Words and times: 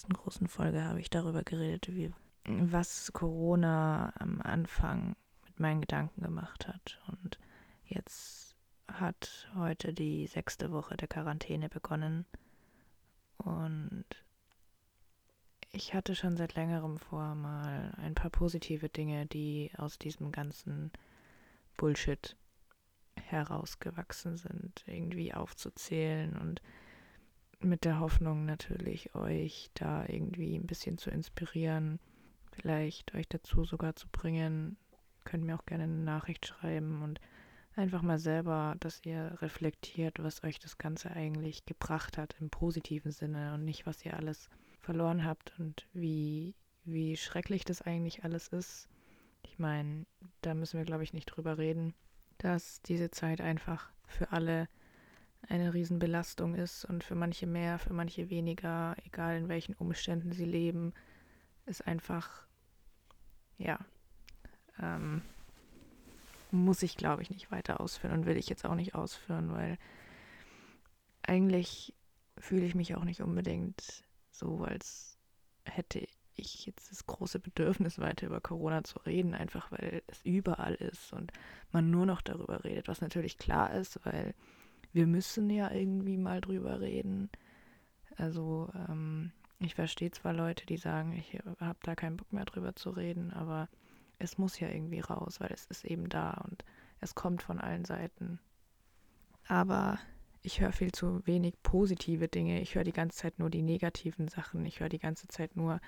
letzten 0.00 0.14
großen 0.14 0.48
Folge 0.48 0.82
habe 0.82 0.98
ich 0.98 1.10
darüber 1.10 1.42
geredet, 1.42 1.94
wie, 1.94 2.10
was 2.46 3.12
Corona 3.12 4.14
am 4.18 4.40
Anfang 4.40 5.14
mit 5.44 5.60
meinen 5.60 5.82
Gedanken 5.82 6.22
gemacht 6.22 6.66
hat. 6.66 6.98
Und 7.08 7.38
jetzt 7.84 8.54
hat 8.90 9.50
heute 9.54 9.92
die 9.92 10.26
sechste 10.26 10.72
Woche 10.72 10.96
der 10.96 11.06
Quarantäne 11.06 11.68
begonnen. 11.68 12.24
Und 13.36 14.06
ich 15.70 15.92
hatte 15.92 16.14
schon 16.14 16.38
seit 16.38 16.54
längerem 16.54 16.96
vor, 16.96 17.34
mal 17.34 17.92
ein 17.98 18.14
paar 18.14 18.30
positive 18.30 18.88
Dinge, 18.88 19.26
die 19.26 19.70
aus 19.76 19.98
diesem 19.98 20.32
ganzen 20.32 20.92
Bullshit 21.76 22.36
herausgewachsen 23.16 24.38
sind, 24.38 24.82
irgendwie 24.86 25.34
aufzuzählen 25.34 26.38
und 26.38 26.62
mit 27.64 27.84
der 27.84 28.00
Hoffnung 28.00 28.46
natürlich, 28.46 29.14
euch 29.14 29.70
da 29.74 30.04
irgendwie 30.06 30.56
ein 30.56 30.66
bisschen 30.66 30.98
zu 30.98 31.10
inspirieren, 31.10 32.00
vielleicht 32.52 33.14
euch 33.14 33.28
dazu 33.28 33.64
sogar 33.64 33.96
zu 33.96 34.08
bringen. 34.08 34.76
Könnt 35.24 35.44
mir 35.44 35.56
auch 35.56 35.66
gerne 35.66 35.84
eine 35.84 35.92
Nachricht 35.92 36.46
schreiben 36.46 37.02
und 37.02 37.20
einfach 37.76 38.02
mal 38.02 38.18
selber, 38.18 38.76
dass 38.80 39.00
ihr 39.04 39.38
reflektiert, 39.40 40.22
was 40.22 40.42
euch 40.44 40.58
das 40.58 40.78
Ganze 40.78 41.10
eigentlich 41.10 41.66
gebracht 41.66 42.18
hat 42.18 42.34
im 42.40 42.50
positiven 42.50 43.12
Sinne 43.12 43.54
und 43.54 43.64
nicht, 43.64 43.86
was 43.86 44.04
ihr 44.04 44.16
alles 44.16 44.48
verloren 44.80 45.24
habt 45.24 45.52
und 45.58 45.86
wie, 45.92 46.54
wie 46.84 47.16
schrecklich 47.16 47.64
das 47.64 47.82
eigentlich 47.82 48.24
alles 48.24 48.48
ist. 48.48 48.88
Ich 49.42 49.58
meine, 49.58 50.06
da 50.42 50.54
müssen 50.54 50.78
wir, 50.78 50.84
glaube 50.84 51.04
ich, 51.04 51.12
nicht 51.12 51.26
drüber 51.26 51.58
reden, 51.58 51.94
dass 52.38 52.80
diese 52.82 53.10
Zeit 53.10 53.40
einfach 53.40 53.90
für 54.06 54.32
alle 54.32 54.68
eine 55.48 55.74
Riesenbelastung 55.74 56.54
ist 56.54 56.84
und 56.84 57.02
für 57.02 57.14
manche 57.14 57.46
mehr, 57.46 57.78
für 57.78 57.92
manche 57.92 58.30
weniger, 58.30 58.96
egal 59.04 59.36
in 59.36 59.48
welchen 59.48 59.74
Umständen 59.74 60.32
sie 60.32 60.44
leben, 60.44 60.92
ist 61.66 61.86
einfach, 61.86 62.46
ja, 63.58 63.78
ähm, 64.78 65.22
muss 66.50 66.82
ich, 66.82 66.96
glaube 66.96 67.22
ich, 67.22 67.30
nicht 67.30 67.50
weiter 67.50 67.80
ausführen 67.80 68.12
und 68.12 68.26
will 68.26 68.36
ich 68.36 68.48
jetzt 68.48 68.64
auch 68.64 68.74
nicht 68.74 68.94
ausführen, 68.94 69.52
weil 69.52 69.78
eigentlich 71.22 71.94
fühle 72.38 72.66
ich 72.66 72.74
mich 72.74 72.96
auch 72.96 73.04
nicht 73.04 73.20
unbedingt 73.20 74.04
so, 74.30 74.64
als 74.64 75.18
hätte 75.64 76.06
ich 76.34 76.66
jetzt 76.66 76.90
das 76.90 77.06
große 77.06 77.38
Bedürfnis, 77.38 77.98
weiter 77.98 78.26
über 78.26 78.40
Corona 78.40 78.82
zu 78.82 78.98
reden, 79.00 79.34
einfach 79.34 79.70
weil 79.70 80.02
es 80.06 80.22
überall 80.24 80.74
ist 80.74 81.12
und 81.12 81.32
man 81.70 81.90
nur 81.90 82.06
noch 82.06 82.22
darüber 82.22 82.64
redet, 82.64 82.88
was 82.88 83.00
natürlich 83.00 83.38
klar 83.38 83.72
ist, 83.74 84.04
weil 84.04 84.34
wir 84.92 85.06
müssen 85.06 85.50
ja 85.50 85.70
irgendwie 85.70 86.16
mal 86.16 86.40
drüber 86.40 86.80
reden. 86.80 87.30
Also 88.16 88.70
ähm, 88.88 89.32
ich 89.58 89.74
verstehe 89.74 90.10
zwar 90.10 90.32
Leute, 90.32 90.66
die 90.66 90.76
sagen, 90.76 91.12
ich 91.12 91.38
habe 91.60 91.78
da 91.82 91.94
keinen 91.94 92.16
Bock 92.16 92.32
mehr 92.32 92.44
drüber 92.44 92.74
zu 92.74 92.90
reden, 92.90 93.32
aber 93.32 93.68
es 94.18 94.38
muss 94.38 94.58
ja 94.58 94.68
irgendwie 94.68 95.00
raus, 95.00 95.40
weil 95.40 95.50
es 95.52 95.66
ist 95.66 95.84
eben 95.84 96.08
da 96.08 96.32
und 96.48 96.64
es 97.00 97.14
kommt 97.14 97.42
von 97.42 97.58
allen 97.58 97.84
Seiten. 97.84 98.38
Aber 99.46 99.98
ich 100.42 100.60
höre 100.60 100.72
viel 100.72 100.92
zu 100.92 101.26
wenig 101.26 101.54
positive 101.62 102.28
Dinge. 102.28 102.60
Ich 102.60 102.74
höre 102.74 102.84
die 102.84 102.92
ganze 102.92 103.18
Zeit 103.18 103.38
nur 103.38 103.50
die 103.50 103.62
negativen 103.62 104.28
Sachen. 104.28 104.64
Ich 104.64 104.80
höre 104.80 104.88
die 104.88 104.98
ganze 104.98 105.28
Zeit 105.28 105.56
nur, 105.56 105.80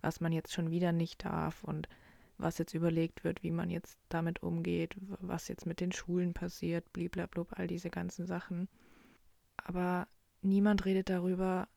was 0.00 0.20
man 0.20 0.32
jetzt 0.32 0.52
schon 0.52 0.70
wieder 0.70 0.92
nicht 0.92 1.24
darf 1.24 1.64
und 1.64 1.88
was 2.38 2.58
jetzt 2.58 2.74
überlegt 2.74 3.24
wird, 3.24 3.42
wie 3.42 3.50
man 3.50 3.68
jetzt 3.68 3.98
damit 4.08 4.42
umgeht, 4.42 4.96
was 5.20 5.48
jetzt 5.48 5.66
mit 5.66 5.80
den 5.80 5.92
Schulen 5.92 6.34
passiert, 6.34 6.92
bliblablub, 6.92 7.58
all 7.58 7.66
diese 7.66 7.90
ganzen 7.90 8.26
Sachen. 8.26 8.68
Aber 9.56 10.06
niemand 10.40 10.84
redet 10.84 11.10
darüber, 11.10 11.68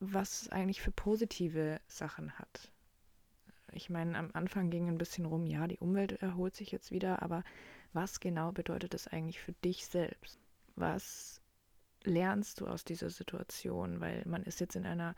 was 0.00 0.42
es 0.42 0.48
eigentlich 0.50 0.82
für 0.82 0.90
positive 0.90 1.80
Sachen 1.86 2.32
hat. 2.32 2.72
Ich 3.72 3.90
meine, 3.90 4.18
am 4.18 4.30
Anfang 4.32 4.70
ging 4.70 4.88
ein 4.88 4.98
bisschen 4.98 5.24
rum, 5.24 5.46
ja, 5.46 5.66
die 5.66 5.78
Umwelt 5.78 6.12
erholt 6.22 6.56
sich 6.56 6.70
jetzt 6.72 6.90
wieder, 6.90 7.22
aber 7.22 7.44
was 7.92 8.20
genau 8.20 8.52
bedeutet 8.52 8.94
das 8.94 9.06
eigentlich 9.08 9.40
für 9.40 9.52
dich 9.52 9.86
selbst? 9.86 10.38
Was 10.74 11.40
lernst 12.04 12.60
du 12.60 12.66
aus 12.66 12.84
dieser 12.84 13.10
Situation? 13.10 14.00
Weil 14.00 14.22
man 14.26 14.42
ist 14.42 14.60
jetzt 14.60 14.76
in 14.76 14.86
einer 14.86 15.14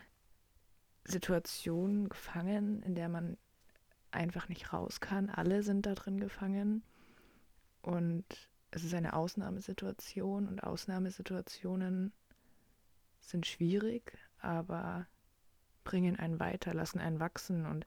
Situation 1.04 2.08
gefangen, 2.08 2.82
in 2.82 2.94
der 2.94 3.08
man 3.08 3.36
einfach 4.10 4.48
nicht 4.48 4.72
raus 4.72 5.00
kann. 5.00 5.30
Alle 5.30 5.62
sind 5.62 5.86
da 5.86 5.94
drin 5.94 6.18
gefangen. 6.18 6.82
Und 7.82 8.24
es 8.70 8.84
ist 8.84 8.94
eine 8.94 9.14
Ausnahmesituation 9.14 10.46
und 10.48 10.62
Ausnahmesituationen 10.62 12.12
sind 13.20 13.46
schwierig, 13.46 14.18
aber 14.40 15.06
bringen 15.84 16.18
einen 16.18 16.38
weiter, 16.38 16.74
lassen 16.74 16.98
einen 16.98 17.20
wachsen 17.20 17.66
und 17.66 17.86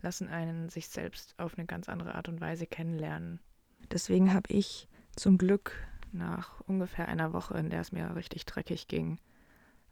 lassen 0.00 0.28
einen 0.28 0.68
sich 0.68 0.88
selbst 0.88 1.38
auf 1.38 1.56
eine 1.56 1.66
ganz 1.66 1.88
andere 1.88 2.14
Art 2.14 2.28
und 2.28 2.40
Weise 2.40 2.66
kennenlernen. 2.66 3.40
Deswegen 3.90 4.32
habe 4.32 4.52
ich 4.52 4.88
zum 5.16 5.38
Glück 5.38 5.74
nach 6.12 6.60
ungefähr 6.60 7.08
einer 7.08 7.32
Woche, 7.32 7.56
in 7.58 7.70
der 7.70 7.80
es 7.80 7.92
mir 7.92 8.14
richtig 8.16 8.46
dreckig 8.46 8.88
ging, 8.88 9.18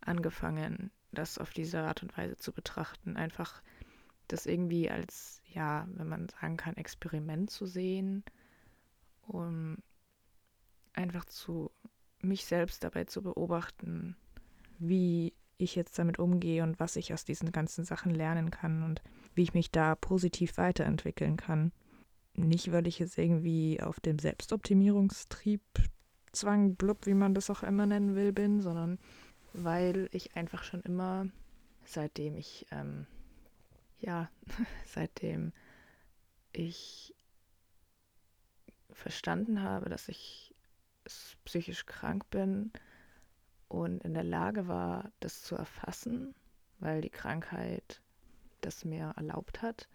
angefangen, 0.01 0.91
das 1.13 1.39
auf 1.39 1.53
diese 1.53 1.83
Art 1.83 2.03
und 2.03 2.17
Weise 2.17 2.37
zu 2.37 2.53
betrachten. 2.53 3.17
Einfach 3.17 3.63
das 4.33 4.47
irgendwie 4.47 4.91
als, 4.91 5.43
ja, 5.53 5.87
wenn 5.95 6.09
man 6.09 6.29
sagen 6.29 6.57
kann, 6.57 6.77
Experiment 6.77 7.51
zu 7.51 7.67
sehen, 7.67 8.25
um 9.27 9.79
einfach 10.93 11.25
zu 11.25 11.71
mich 12.21 12.45
selbst 12.45 12.85
dabei 12.85 13.05
zu 13.05 13.23
beobachten, 13.23 14.17
wie 14.79 15.33
ich 15.59 15.75
jetzt 15.75 15.99
damit 15.99 16.19
umgehe 16.19 16.63
und 16.63 16.81
was 16.81 16.97
ich 16.97 17.13
aus 17.13 17.25
diesen 17.25 17.53
ganzen 17.53 17.85
Sachen 17.85 18.15
lernen 18.15 18.51
kann 18.51 18.83
und 18.83 19.03
wie 19.35 19.43
ich 19.43 19.55
mich 19.55 19.71
da 19.71 19.95
positiv 19.95 20.57
weiterentwickeln 20.57 21.37
kann. 21.37 21.73
Nicht, 22.35 22.73
weil 22.73 22.87
ich 22.87 22.99
jetzt 22.99 23.19
irgendwie 23.19 23.81
auf 23.83 24.01
dem 24.01 24.19
Selbstoptimierungstrieb, 24.19 25.63
Zwang, 26.33 26.77
blub, 26.77 27.07
wie 27.07 27.15
man 27.15 27.35
das 27.35 27.51
auch 27.51 27.63
immer 27.63 27.87
nennen 27.87 28.15
will, 28.15 28.33
bin, 28.33 28.61
sondern 28.61 28.99
weil 29.53 30.09
ich 30.13 30.37
einfach 30.37 30.63
schon 30.63 30.81
immer, 30.83 31.27
seitdem 31.85 32.37
ich, 32.37 32.67
ähm, 32.71 33.07
ja, 34.01 34.31
seitdem 34.87 35.53
ich 36.53 37.15
verstanden 38.93 39.63
habe, 39.63 39.89
dass 39.89 40.09
ich 40.09 40.55
psychisch 41.45 41.87
krank 41.87 42.29
bin 42.31 42.73
und 43.69 44.03
in 44.03 44.15
der 44.15 44.25
Lage 44.25 44.69
war, 44.69 45.13
das 45.21 45.43
zu 45.43 45.55
erfassen, 45.55 46.35
weil 46.79 47.01
die 47.01 47.11
Krankheit 47.11 48.01
das 48.61 48.85
mir 48.85 49.15
erlaubt 49.17 49.63
hat, 49.63 49.89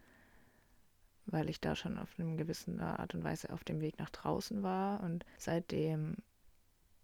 weil 1.25 1.49
ich 1.49 1.59
da 1.59 1.75
schon 1.75 1.97
auf 1.97 2.19
eine 2.19 2.35
gewisse 2.35 2.79
Art 2.79 3.13
und 3.13 3.23
Weise 3.23 3.51
auf 3.51 3.63
dem 3.63 3.81
Weg 3.81 3.99
nach 3.99 4.09
draußen 4.09 4.63
war. 4.63 5.01
Und 5.01 5.25
seitdem 5.37 6.17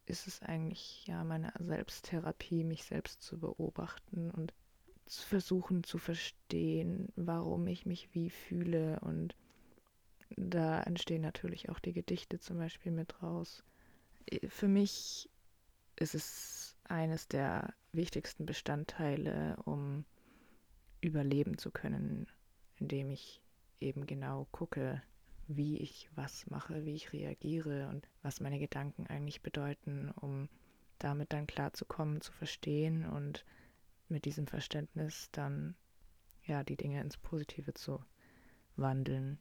ist 0.06 0.28
es 0.28 0.42
eigentlich 0.42 1.06
ja 1.08 1.24
meine 1.24 1.54
Selbsttherapie, 1.60 2.64
mich 2.64 2.84
selbst 2.84 3.22
zu 3.22 3.40
beobachten 3.40 4.32
und 4.32 4.54
zu 5.12 5.28
versuchen 5.28 5.84
zu 5.84 5.98
verstehen, 5.98 7.12
warum 7.18 7.68
ich 7.68 7.86
mich 7.86 8.14
wie 8.14 8.30
fühle. 8.30 9.00
Und 9.02 9.36
da 10.38 10.82
entstehen 10.84 11.22
natürlich 11.22 11.70
auch 11.70 11.80
die 11.80 11.92
Gedichte 11.92 12.40
zum 12.40 12.58
Beispiel 12.58 12.94
mit 12.94 13.22
raus. 13.22 13.64
Für 14.48 14.70
mich 14.70 15.30
ist 15.98 16.16
es 16.16 16.78
eines 16.86 17.28
der 17.28 17.74
wichtigsten 17.92 18.46
Bestandteile, 18.46 19.58
um 19.66 20.06
überleben 21.02 21.58
zu 21.58 21.72
können, 21.72 22.28
indem 22.78 23.10
ich 23.10 23.42
eben 23.82 24.08
genau 24.08 24.48
gucke, 24.52 25.02
wie 25.48 25.78
ich 25.78 26.10
was 26.16 26.50
mache, 26.50 26.86
wie 26.86 26.96
ich 26.96 27.12
reagiere 27.12 27.90
und 27.90 28.08
was 28.22 28.40
meine 28.40 28.60
Gedanken 28.60 29.08
eigentlich 29.08 29.42
bedeuten, 29.42 30.12
um 30.22 30.48
damit 31.00 31.34
dann 31.34 31.48
klarzukommen, 31.48 32.22
zu 32.22 32.32
verstehen 32.32 33.06
und 33.06 33.44
mit 34.12 34.26
diesem 34.26 34.48
Verständnis 34.48 35.30
dann 35.32 35.76
ja 36.44 36.64
die 36.64 36.78
Dinge 36.78 37.02
ins 37.02 37.18
Positive 37.18 37.74
zu 37.74 38.04
wandeln. 38.76 39.40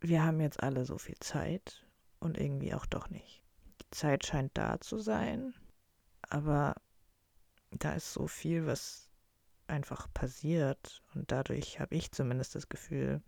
Wir 0.00 0.22
haben 0.22 0.40
jetzt 0.40 0.62
alle 0.62 0.84
so 0.84 0.98
viel 0.98 1.18
Zeit 1.18 1.86
und 2.20 2.38
irgendwie 2.38 2.74
auch 2.74 2.86
doch 2.86 3.10
nicht. 3.10 3.42
Die 3.80 3.90
Zeit 3.90 4.26
scheint 4.26 4.56
da 4.56 4.80
zu 4.80 4.98
sein, 4.98 5.54
aber 6.28 6.74
da 7.70 7.94
ist 7.94 8.12
so 8.12 8.26
viel, 8.26 8.66
was 8.66 9.10
einfach 9.66 10.12
passiert. 10.12 11.02
Und 11.14 11.32
dadurch 11.32 11.80
habe 11.80 11.94
ich 11.94 12.12
zumindest 12.12 12.54
das 12.54 12.68
Gefühl, 12.68 13.22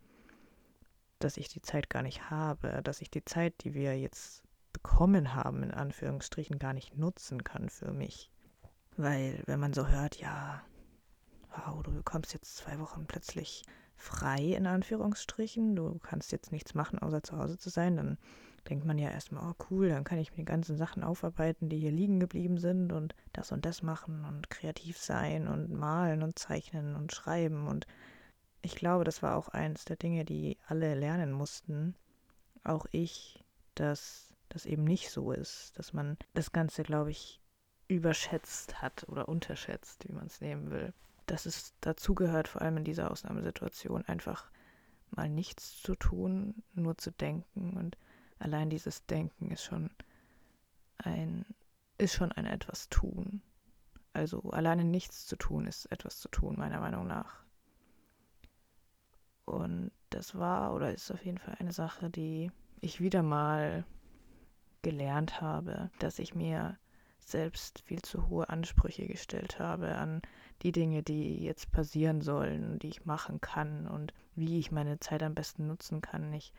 dass 1.19 1.37
ich 1.37 1.49
die 1.49 1.63
Zeit 1.63 1.89
gar 1.89 2.03
nicht 2.03 2.31
habe, 2.31 2.83
dass 2.83 3.01
ich 3.01 3.11
die 3.11 3.25
Zeit, 3.25 3.65
die 3.65 3.75
wir 3.75 3.99
jetzt 3.99 4.43
bekommen 4.73 5.35
haben, 5.35 5.63
in 5.63 5.71
Anführungsstrichen, 5.71 6.59
gar 6.59 6.75
nicht 6.75 6.97
nutzen 6.97 7.43
kann 7.43 7.71
für 7.71 7.93
mich. 7.93 8.31
Weil 8.97 9.43
wenn 9.47 9.61
man 9.61 9.73
so 9.73 9.89
hört, 9.89 10.17
ja, 10.17 10.63
wow, 11.51 11.83
du 11.83 11.93
bekommst 11.93 12.33
jetzt 12.33 12.57
zwei 12.57 12.79
Wochen 12.79 13.07
plötzlich 13.07 13.65
frei 13.97 14.41
in 14.41 14.67
Anführungsstrichen. 14.67 15.77
Du 15.77 15.99
kannst 15.99 16.33
jetzt 16.33 16.53
nichts 16.53 16.75
machen, 16.75 16.99
außer 16.99 17.23
zu 17.23 17.37
Hause 17.39 17.59
zu 17.59 17.71
sein. 17.71 17.97
Dann 17.97 18.19
denkt 18.69 18.85
man 18.85 18.99
ja 18.99 19.11
erstmal, 19.11 19.51
oh 19.51 19.55
cool, 19.71 19.89
dann 19.89 20.05
kann 20.05 20.19
ich 20.19 20.33
mir 20.33 20.39
die 20.39 20.45
ganzen 20.45 20.77
Sachen 20.77 21.05
aufarbeiten, 21.05 21.69
die 21.69 21.79
hier 21.79 21.93
liegen 21.93 22.21
geblieben 22.21 22.59
sind 22.59 22.93
und 22.93 23.15
das 23.33 23.53
und 23.53 23.65
das 23.65 23.83
machen 23.83 24.25
und 24.25 24.51
kreativ 24.51 24.99
sein 24.99 25.49
und 25.49 25.71
malen 25.71 26.23
und 26.23 26.39
zeichnen 26.39 26.97
und 26.97 27.13
schreiben. 27.13 27.67
Und 27.67 27.87
ich 28.63 28.77
glaube, 28.77 29.05
das 29.05 29.23
war 29.23 29.37
auch 29.37 29.49
eins 29.49 29.85
der 29.85 29.97
Dinge, 29.97 30.25
die 30.25 30.59
alle 30.67 30.95
lernen 30.95 31.33
mussten. 31.33 31.95
Auch 32.65 32.87
ich, 32.91 33.45
dass 33.75 34.35
das 34.49 34.67
eben 34.67 34.85
nicht 34.85 35.11
so 35.11 35.33
ist, 35.33 35.79
dass 35.79 35.93
man 35.93 36.17
das 36.35 36.53
Ganze, 36.53 36.83
glaube 36.83 37.11
ich, 37.11 37.41
überschätzt 37.89 38.83
hat 38.83 39.09
oder 39.09 39.29
unterschätzt, 39.29 40.09
wie 40.09 40.13
man 40.13 40.27
es 40.27 40.41
nehmen 40.41 40.71
will. 40.71 40.93
Dass 41.27 41.47
es 41.47 41.75
dazugehört, 41.81 42.49
vor 42.49 42.63
allem 42.63 42.79
in 42.79 42.85
dieser 42.85 43.11
Ausnahmesituation, 43.11 44.05
einfach 44.05 44.51
mal 45.11 45.29
nichts 45.29 45.81
zu 45.83 45.95
tun, 45.95 46.63
nur 46.75 46.99
zu 46.99 47.11
denken 47.11 47.77
und 47.77 47.97
allein 48.39 48.71
dieses 48.71 49.07
Denken 49.07 49.51
ist 49.51 49.65
schon 49.65 49.91
ein, 50.99 51.47
ist 51.99 52.15
schon 52.15 52.33
ein 52.33 52.47
etwas 52.47 52.89
tun. 52.89 53.43
Also 54.13 54.41
alleine 54.51 54.85
nichts 54.85 55.27
zu 55.27 55.37
tun 55.37 55.67
ist 55.67 55.87
etwas 55.87 56.21
zu 56.21 56.29
tun, 56.29 56.57
meiner 56.59 56.81
Meinung 56.81 57.07
nach. 57.07 57.45
Und 59.45 59.93
das 60.11 60.35
war 60.35 60.75
oder 60.75 60.93
ist 60.93 61.11
auf 61.11 61.25
jeden 61.25 61.39
Fall 61.39 61.57
eine 61.59 61.73
Sache, 61.73 62.11
die 62.11 62.51
ich 62.81 63.01
wieder 63.01 63.23
mal 63.23 63.85
gelernt 64.83 65.41
habe, 65.41 65.91
dass 65.99 66.19
ich 66.19 66.35
mir 66.35 66.79
selbst 67.31 67.81
viel 67.81 68.03
zu 68.03 68.29
hohe 68.29 68.49
Ansprüche 68.49 69.07
gestellt 69.07 69.59
habe 69.59 69.97
an 69.97 70.23
die 70.63 70.73
Dinge, 70.73 71.03
die 71.03 71.43
jetzt 71.43 71.71
passieren 71.73 72.21
sollen, 72.21 72.79
die 72.79 72.89
ich 72.89 73.05
machen 73.05 73.41
kann 73.41 73.87
und 73.87 74.15
wie 74.35 74.59
ich 74.59 74.71
meine 74.71 75.01
Zeit 75.01 75.23
am 75.23 75.35
besten 75.35 75.67
nutzen 75.67 76.01
kann. 76.01 76.33
Ich 76.33 76.53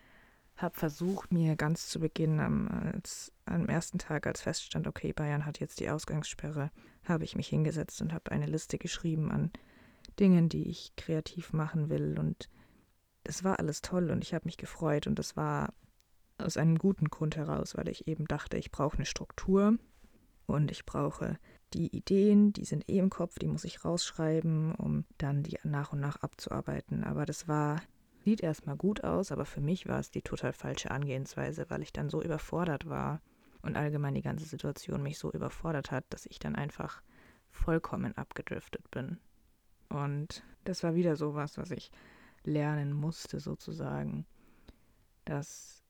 habe 0.57 0.77
versucht, 0.77 1.31
mir 1.31 1.55
ganz 1.55 1.87
zu 1.87 1.99
Beginn 1.99 2.39
am, 2.39 2.67
als, 2.67 3.31
am 3.45 3.69
ersten 3.69 3.99
Tag, 3.99 4.27
als 4.27 4.41
feststand, 4.41 4.87
okay, 4.87 5.13
Bayern 5.13 5.45
hat 5.45 5.59
jetzt 5.59 5.79
die 5.79 5.89
Ausgangssperre, 5.89 6.71
habe 7.05 7.23
ich 7.23 7.35
mich 7.35 7.47
hingesetzt 7.47 8.01
und 8.01 8.11
habe 8.11 8.31
eine 8.31 8.47
Liste 8.47 8.77
geschrieben 8.77 9.31
an 9.31 9.51
Dingen, 10.19 10.49
die 10.49 10.67
ich 10.67 10.95
kreativ 10.95 11.53
machen 11.53 11.89
will. 11.89 12.17
Und 12.19 12.49
es 13.23 13.43
war 13.43 13.59
alles 13.59 13.81
toll 13.81 14.09
und 14.09 14.23
ich 14.23 14.33
habe 14.33 14.45
mich 14.45 14.57
gefreut 14.57 15.05
und 15.05 15.19
es 15.19 15.37
war 15.37 15.73
aus 16.39 16.57
einem 16.57 16.77
guten 16.77 17.09
Grund 17.09 17.35
heraus, 17.35 17.75
weil 17.77 17.87
ich 17.87 18.07
eben 18.07 18.25
dachte, 18.25 18.57
ich 18.57 18.71
brauche 18.71 18.97
eine 18.97 19.05
Struktur 19.05 19.77
und 20.47 20.71
ich 20.71 20.85
brauche 20.85 21.37
die 21.73 21.95
Ideen, 21.95 22.53
die 22.53 22.65
sind 22.65 22.89
eh 22.89 22.97
im 22.97 23.09
Kopf, 23.09 23.37
die 23.39 23.47
muss 23.47 23.65
ich 23.65 23.83
rausschreiben, 23.85 24.73
um 24.75 25.05
dann 25.17 25.43
die 25.43 25.59
nach 25.63 25.93
und 25.93 25.99
nach 25.99 26.17
abzuarbeiten. 26.17 27.03
Aber 27.03 27.25
das 27.25 27.47
war 27.47 27.81
sieht 28.27 28.41
erstmal 28.41 28.75
gut 28.75 29.05
aus, 29.05 29.31
aber 29.31 29.45
für 29.45 29.61
mich 29.61 29.87
war 29.87 29.99
es 29.99 30.11
die 30.11 30.21
total 30.21 30.51
falsche 30.51 30.91
Angehensweise, 30.91 31.69
weil 31.69 31.81
ich 31.81 31.93
dann 31.93 32.09
so 32.09 32.21
überfordert 32.21 32.89
war 32.89 33.21
und 33.61 33.77
allgemein 33.77 34.15
die 34.15 34.21
ganze 34.21 34.43
Situation 34.43 35.01
mich 35.01 35.17
so 35.17 35.31
überfordert 35.31 35.91
hat, 35.91 36.03
dass 36.09 36.25
ich 36.25 36.37
dann 36.37 36.57
einfach 36.57 37.01
vollkommen 37.51 38.17
abgedriftet 38.17 38.91
bin. 38.91 39.17
Und 39.87 40.43
das 40.65 40.83
war 40.83 40.93
wieder 40.93 41.15
sowas, 41.15 41.57
was 41.57 41.71
ich 41.71 41.89
lernen 42.43 42.91
musste, 42.91 43.39
sozusagen, 43.39 44.25
dass 45.23 45.83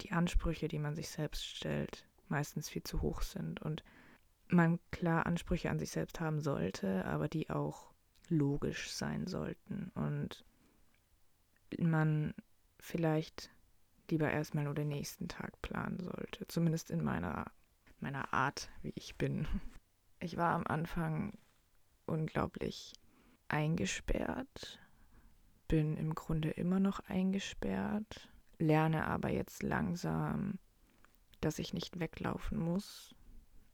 die 0.00 0.12
Ansprüche, 0.12 0.68
die 0.68 0.78
man 0.78 0.94
sich 0.94 1.10
selbst 1.10 1.44
stellt, 1.44 2.06
meistens 2.30 2.68
viel 2.68 2.82
zu 2.82 3.02
hoch 3.02 3.22
sind 3.22 3.60
und 3.60 3.82
man 4.48 4.78
klar 4.90 5.26
Ansprüche 5.26 5.70
an 5.70 5.78
sich 5.78 5.90
selbst 5.90 6.20
haben 6.20 6.40
sollte, 6.40 7.04
aber 7.04 7.28
die 7.28 7.50
auch 7.50 7.90
logisch 8.28 8.92
sein 8.92 9.26
sollten 9.26 9.90
und 9.94 10.44
man 11.78 12.34
vielleicht 12.78 13.50
lieber 14.10 14.30
erstmal 14.30 14.64
nur 14.64 14.74
den 14.74 14.88
nächsten 14.88 15.28
Tag 15.28 15.60
planen 15.62 16.00
sollte. 16.00 16.46
Zumindest 16.48 16.90
in 16.90 17.04
meiner, 17.04 17.46
meiner 18.00 18.32
Art, 18.32 18.70
wie 18.82 18.92
ich 18.94 19.16
bin. 19.16 19.46
Ich 20.22 20.36
war 20.36 20.54
am 20.54 20.66
Anfang 20.66 21.38
unglaublich 22.06 22.92
eingesperrt, 23.48 24.78
bin 25.68 25.96
im 25.96 26.14
Grunde 26.14 26.50
immer 26.50 26.80
noch 26.80 27.00
eingesperrt, 27.00 28.28
lerne 28.58 29.06
aber 29.06 29.30
jetzt 29.30 29.62
langsam, 29.62 30.58
dass 31.40 31.58
ich 31.58 31.74
nicht 31.74 32.00
weglaufen 32.00 32.58
muss, 32.58 33.14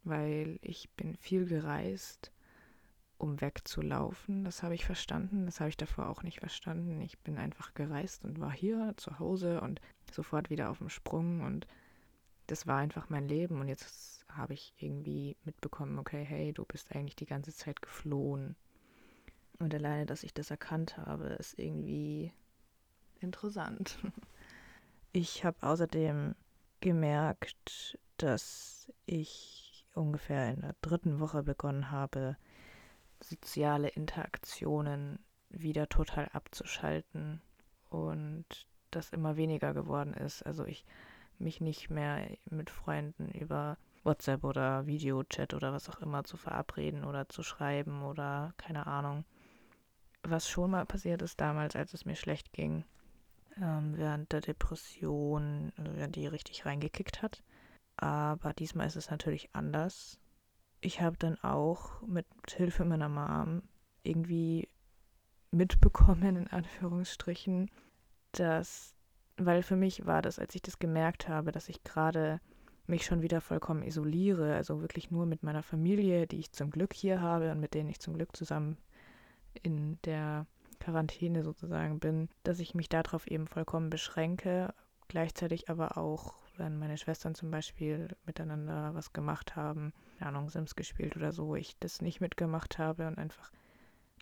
weil 0.03 0.59
ich 0.61 0.89
bin 0.91 1.15
viel 1.15 1.45
gereist 1.45 2.31
um 3.17 3.41
wegzulaufen. 3.41 4.43
Das 4.43 4.63
habe 4.63 4.75
ich 4.75 4.85
verstanden. 4.85 5.45
Das 5.45 5.59
habe 5.59 5.69
ich 5.69 5.77
davor 5.77 6.09
auch 6.09 6.23
nicht 6.23 6.39
verstanden. 6.39 7.01
Ich 7.01 7.17
bin 7.19 7.37
einfach 7.37 7.73
gereist 7.73 8.25
und 8.25 8.39
war 8.39 8.51
hier 8.51 8.93
zu 8.97 9.19
Hause 9.19 9.61
und 9.61 9.81
sofort 10.11 10.49
wieder 10.49 10.69
auf 10.69 10.77
dem 10.77 10.89
Sprung 10.89 11.41
und 11.41 11.67
das 12.47 12.65
war 12.65 12.77
einfach 12.77 13.09
mein 13.09 13.27
Leben 13.27 13.59
und 13.59 13.67
jetzt 13.67 14.25
habe 14.29 14.53
ich 14.53 14.73
irgendwie 14.77 15.35
mitbekommen, 15.43 15.99
okay, 15.99 16.23
hey, 16.23 16.53
du 16.53 16.63
bist 16.63 16.95
eigentlich 16.95 17.15
die 17.15 17.25
ganze 17.25 17.53
Zeit 17.53 17.81
geflohen. 17.81 18.55
Und 19.59 19.73
alleine, 19.73 20.05
dass 20.05 20.23
ich 20.23 20.33
das 20.33 20.51
erkannt 20.51 20.97
habe, 20.97 21.25
ist 21.27 21.59
irgendwie 21.59 22.31
interessant. 23.19 23.97
Ich 25.13 25.43
habe 25.43 25.57
außerdem 25.65 26.35
gemerkt, 26.81 27.97
dass 28.17 28.91
ich 29.05 29.85
ungefähr 29.93 30.53
in 30.53 30.61
der 30.61 30.75
dritten 30.81 31.19
Woche 31.19 31.43
begonnen 31.43 31.91
habe, 31.91 32.37
soziale 33.19 33.89
Interaktionen 33.89 35.19
wieder 35.49 35.89
total 35.89 36.27
abzuschalten 36.33 37.41
und 37.89 38.45
das 38.91 39.09
immer 39.09 39.37
weniger 39.37 39.73
geworden 39.73 40.13
ist. 40.13 40.43
Also 40.43 40.65
ich 40.65 40.85
mich 41.39 41.61
nicht 41.61 41.89
mehr 41.89 42.29
mit 42.49 42.69
Freunden 42.69 43.29
über 43.31 43.77
WhatsApp 44.03 44.43
oder 44.43 44.87
Videochat 44.87 45.53
oder 45.53 45.73
was 45.73 45.89
auch 45.89 46.01
immer 46.01 46.23
zu 46.23 46.37
verabreden 46.37 47.03
oder 47.03 47.29
zu 47.29 47.43
schreiben 47.43 48.03
oder 48.03 48.53
keine 48.57 48.87
Ahnung. 48.87 49.25
Was 50.23 50.49
schon 50.49 50.71
mal 50.71 50.85
passiert 50.85 51.21
ist 51.21 51.39
damals, 51.39 51.75
als 51.75 51.93
es 51.93 52.05
mir 52.05 52.15
schlecht 52.15 52.53
ging, 52.53 52.85
ähm, 53.61 53.97
während 53.97 54.31
der 54.31 54.41
Depression, 54.41 55.71
also 55.77 56.07
die 56.07 56.27
richtig 56.27 56.65
reingekickt 56.65 57.21
hat. 57.21 57.43
Aber 57.97 58.53
diesmal 58.53 58.87
ist 58.87 58.95
es 58.95 59.09
natürlich 59.09 59.49
anders 59.53 60.19
ich 60.81 61.01
habe 61.01 61.17
dann 61.17 61.37
auch 61.43 62.01
mit 62.01 62.25
Hilfe 62.49 62.85
meiner 62.85 63.09
Mom 63.09 63.63
irgendwie 64.03 64.69
mitbekommen, 65.51 66.35
in 66.35 66.47
Anführungsstrichen, 66.47 67.71
dass, 68.33 68.95
weil 69.37 69.63
für 69.63 69.75
mich 69.75 70.05
war 70.05 70.21
das, 70.21 70.39
als 70.39 70.55
ich 70.55 70.61
das 70.61 70.79
gemerkt 70.79 71.27
habe, 71.27 71.51
dass 71.51 71.69
ich 71.69 71.83
gerade 71.83 72.39
mich 72.85 73.05
schon 73.05 73.21
wieder 73.21 73.41
vollkommen 73.41 73.83
isoliere, 73.83 74.55
also 74.55 74.81
wirklich 74.81 75.11
nur 75.11 75.25
mit 75.25 75.43
meiner 75.43 75.63
Familie, 75.63 76.27
die 76.27 76.39
ich 76.39 76.51
zum 76.51 76.69
Glück 76.69 76.93
hier 76.93 77.21
habe 77.21 77.51
und 77.51 77.59
mit 77.59 77.73
denen 77.73 77.89
ich 77.89 77.99
zum 77.99 78.13
Glück 78.13 78.35
zusammen 78.35 78.77
in 79.63 79.99
der 80.05 80.45
Quarantäne 80.79 81.43
sozusagen 81.43 81.99
bin, 81.99 82.29
dass 82.43 82.59
ich 82.59 82.75
mich 82.75 82.89
darauf 82.89 83.27
eben 83.27 83.47
vollkommen 83.47 83.89
beschränke, 83.89 84.73
gleichzeitig 85.07 85.69
aber 85.69 85.97
auch, 85.97 86.35
wenn 86.57 86.79
meine 86.79 86.97
Schwestern 86.97 87.35
zum 87.35 87.51
Beispiel 87.51 88.15
miteinander 88.25 88.93
was 88.93 89.13
gemacht 89.13 89.55
haben, 89.55 89.93
keine 90.17 90.29
Ahnung, 90.29 90.49
Sims 90.49 90.75
gespielt 90.75 91.15
oder 91.15 91.31
so, 91.31 91.55
ich 91.55 91.77
das 91.79 92.01
nicht 92.01 92.21
mitgemacht 92.21 92.77
habe 92.77 93.07
und 93.07 93.17
einfach 93.17 93.51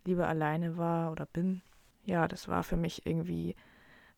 lieber 0.05 0.27
alleine 0.27 0.77
war 0.77 1.11
oder 1.11 1.25
bin. 1.25 1.61
Ja, 2.03 2.27
das 2.27 2.47
war 2.47 2.63
für 2.63 2.77
mich 2.77 3.05
irgendwie 3.05 3.55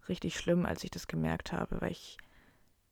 richtig 0.10 0.38
schlimm, 0.38 0.66
als 0.66 0.84
ich 0.84 0.92
das 0.92 1.08
gemerkt 1.08 1.52
habe, 1.52 1.82
weil 1.82 1.92
ich 1.92 2.18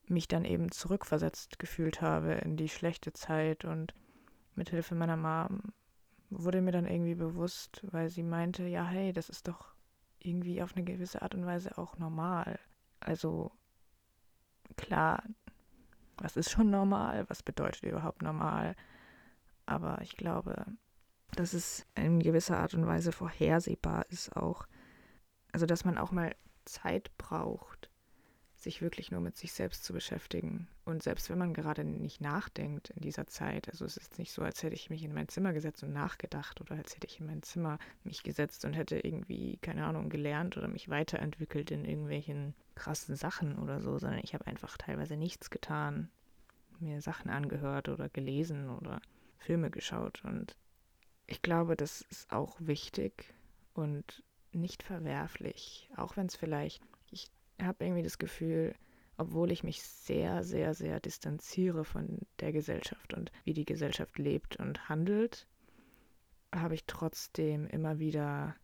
mich 0.07 0.27
dann 0.27 0.45
eben 0.45 0.71
zurückversetzt 0.71 1.59
gefühlt 1.59 2.01
habe 2.01 2.33
in 2.33 2.57
die 2.57 2.69
schlechte 2.69 3.13
Zeit 3.13 3.65
und 3.65 3.93
mit 4.55 4.69
Hilfe 4.69 4.95
meiner 4.95 5.17
Mom 5.17 5.73
wurde 6.29 6.61
mir 6.61 6.71
dann 6.71 6.87
irgendwie 6.87 7.15
bewusst, 7.15 7.81
weil 7.91 8.09
sie 8.09 8.23
meinte, 8.23 8.63
ja, 8.63 8.85
hey, 8.85 9.13
das 9.13 9.29
ist 9.29 9.47
doch 9.47 9.75
irgendwie 10.19 10.61
auf 10.61 10.75
eine 10.75 10.83
gewisse 10.83 11.21
Art 11.21 11.35
und 11.35 11.45
Weise 11.45 11.77
auch 11.77 11.97
normal. 11.97 12.59
Also 12.99 13.51
klar, 14.75 15.23
was 16.17 16.37
ist 16.37 16.49
schon 16.51 16.69
normal? 16.69 17.25
Was 17.29 17.43
bedeutet 17.43 17.83
überhaupt 17.83 18.21
normal? 18.21 18.75
Aber 19.65 20.01
ich 20.01 20.17
glaube, 20.17 20.65
dass 21.35 21.53
es 21.53 21.85
in 21.95 22.19
gewisser 22.19 22.59
Art 22.59 22.73
und 22.73 22.87
Weise 22.87 23.11
vorhersehbar 23.11 24.05
ist 24.09 24.35
auch. 24.35 24.67
Also, 25.51 25.65
dass 25.65 25.85
man 25.85 25.97
auch 25.97 26.11
mal 26.11 26.35
Zeit 26.65 27.15
braucht, 27.17 27.89
sich 28.55 28.81
wirklich 28.81 29.11
nur 29.11 29.21
mit 29.21 29.37
sich 29.37 29.53
selbst 29.53 29.83
zu 29.83 29.93
beschäftigen. 29.93 30.67
Und 30.85 31.01
selbst 31.01 31.31
wenn 31.31 31.39
man 31.39 31.55
gerade 31.55 31.83
nicht 31.83 32.21
nachdenkt 32.21 32.91
in 32.91 33.01
dieser 33.01 33.25
Zeit, 33.25 33.67
also 33.69 33.85
es 33.85 33.97
ist 33.97 34.19
nicht 34.19 34.31
so, 34.31 34.43
als 34.43 34.61
hätte 34.61 34.75
ich 34.75 34.91
mich 34.91 35.03
in 35.03 35.15
mein 35.15 35.27
Zimmer 35.27 35.51
gesetzt 35.51 35.81
und 35.83 35.91
nachgedacht 35.91 36.61
oder 36.61 36.75
als 36.75 36.95
hätte 36.95 37.07
ich 37.07 37.19
in 37.19 37.25
mein 37.25 37.41
Zimmer 37.41 37.79
mich 38.03 38.21
gesetzt 38.21 38.65
und 38.65 38.73
hätte 38.73 38.99
irgendwie, 38.99 39.57
keine 39.57 39.85
Ahnung, 39.85 40.09
gelernt 40.09 40.57
oder 40.57 40.67
mich 40.67 40.87
weiterentwickelt 40.87 41.71
in 41.71 41.85
irgendwelchen 41.85 42.53
krassen 42.75 43.15
Sachen 43.15 43.57
oder 43.57 43.81
so, 43.81 43.97
sondern 43.97 44.19
ich 44.23 44.35
habe 44.35 44.45
einfach 44.45 44.77
teilweise 44.77 45.17
nichts 45.17 45.49
getan, 45.49 46.11
mir 46.79 47.01
Sachen 47.01 47.31
angehört 47.31 47.89
oder 47.89 48.07
gelesen 48.07 48.69
oder 48.69 49.01
Filme 49.39 49.71
geschaut. 49.71 50.23
Und 50.23 50.55
ich 51.25 51.41
glaube, 51.41 51.75
das 51.75 52.01
ist 52.11 52.31
auch 52.31 52.57
wichtig 52.59 53.33
und 53.73 54.23
nicht 54.51 54.83
verwerflich, 54.83 55.89
auch 55.97 56.15
wenn 56.15 56.27
es 56.27 56.35
vielleicht, 56.35 56.83
ich 57.09 57.31
habe 57.59 57.85
irgendwie 57.85 58.03
das 58.03 58.19
Gefühl, 58.19 58.75
obwohl 59.17 59.51
ich 59.51 59.63
mich 59.63 59.81
sehr, 59.83 60.43
sehr, 60.43 60.73
sehr 60.73 60.99
distanziere 60.99 61.85
von 61.85 62.19
der 62.39 62.51
Gesellschaft 62.51 63.13
und 63.13 63.31
wie 63.43 63.53
die 63.53 63.65
Gesellschaft 63.65 64.17
lebt 64.17 64.57
und 64.57 64.89
handelt, 64.89 65.47
habe 66.53 66.75
ich 66.75 66.85
trotzdem 66.85 67.67
immer 67.67 67.99
wieder 67.99 68.55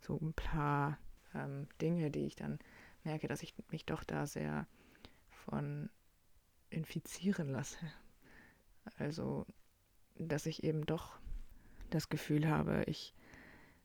so 0.00 0.18
ein 0.20 0.32
paar 0.32 0.98
ähm, 1.34 1.68
Dinge, 1.80 2.10
die 2.10 2.26
ich 2.26 2.36
dann 2.36 2.58
merke, 3.04 3.28
dass 3.28 3.42
ich 3.42 3.54
mich 3.70 3.84
doch 3.84 4.04
da 4.04 4.26
sehr 4.26 4.66
von 5.28 5.90
infizieren 6.70 7.48
lasse. 7.48 7.78
Also, 8.98 9.46
dass 10.16 10.46
ich 10.46 10.64
eben 10.64 10.86
doch 10.86 11.18
das 11.90 12.08
Gefühl 12.08 12.48
habe, 12.48 12.84
ich, 12.86 13.14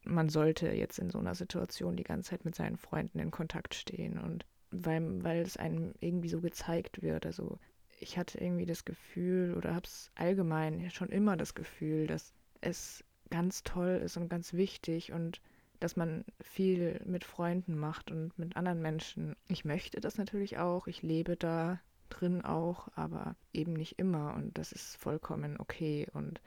man 0.03 0.29
sollte 0.29 0.69
jetzt 0.69 0.99
in 0.99 1.09
so 1.09 1.19
einer 1.19 1.35
Situation 1.35 1.95
die 1.95 2.03
ganze 2.03 2.31
Zeit 2.31 2.45
mit 2.45 2.55
seinen 2.55 2.77
Freunden 2.77 3.19
in 3.19 3.31
Kontakt 3.31 3.73
stehen 3.73 4.19
und 4.19 4.45
weil, 4.83 5.23
weil 5.23 5.41
es 5.41 5.57
einem 5.57 5.93
irgendwie 5.99 6.29
so 6.29 6.41
gezeigt 6.41 7.01
wird. 7.01 7.25
Also 7.25 7.59
ich 7.99 8.17
hatte 8.17 8.39
irgendwie 8.39 8.65
das 8.65 8.85
Gefühl 8.85 9.53
oder 9.55 9.73
habe 9.73 9.85
es 9.85 10.11
allgemein 10.15 10.89
schon 10.91 11.09
immer 11.09 11.37
das 11.37 11.55
Gefühl, 11.55 12.07
dass 12.07 12.33
es 12.61 13.03
ganz 13.29 13.63
toll 13.63 14.01
ist 14.03 14.17
und 14.17 14.29
ganz 14.29 14.53
wichtig 14.53 15.11
und 15.11 15.41
dass 15.79 15.95
man 15.95 16.23
viel 16.41 17.01
mit 17.05 17.23
Freunden 17.23 17.77
macht 17.77 18.11
und 18.11 18.37
mit 18.39 18.55
anderen 18.55 18.81
Menschen. 18.81 19.35
Ich 19.47 19.65
möchte 19.65 19.99
das 19.99 20.17
natürlich 20.17 20.57
auch, 20.57 20.87
ich 20.87 21.01
lebe 21.01 21.35
da 21.35 21.79
drin 22.09 22.43
auch, 22.43 22.89
aber 22.95 23.35
eben 23.53 23.73
nicht 23.73 23.99
immer 23.99 24.35
und 24.35 24.57
das 24.57 24.71
ist 24.71 24.97
vollkommen 24.97 25.57
okay 25.59 26.07
und 26.13 26.39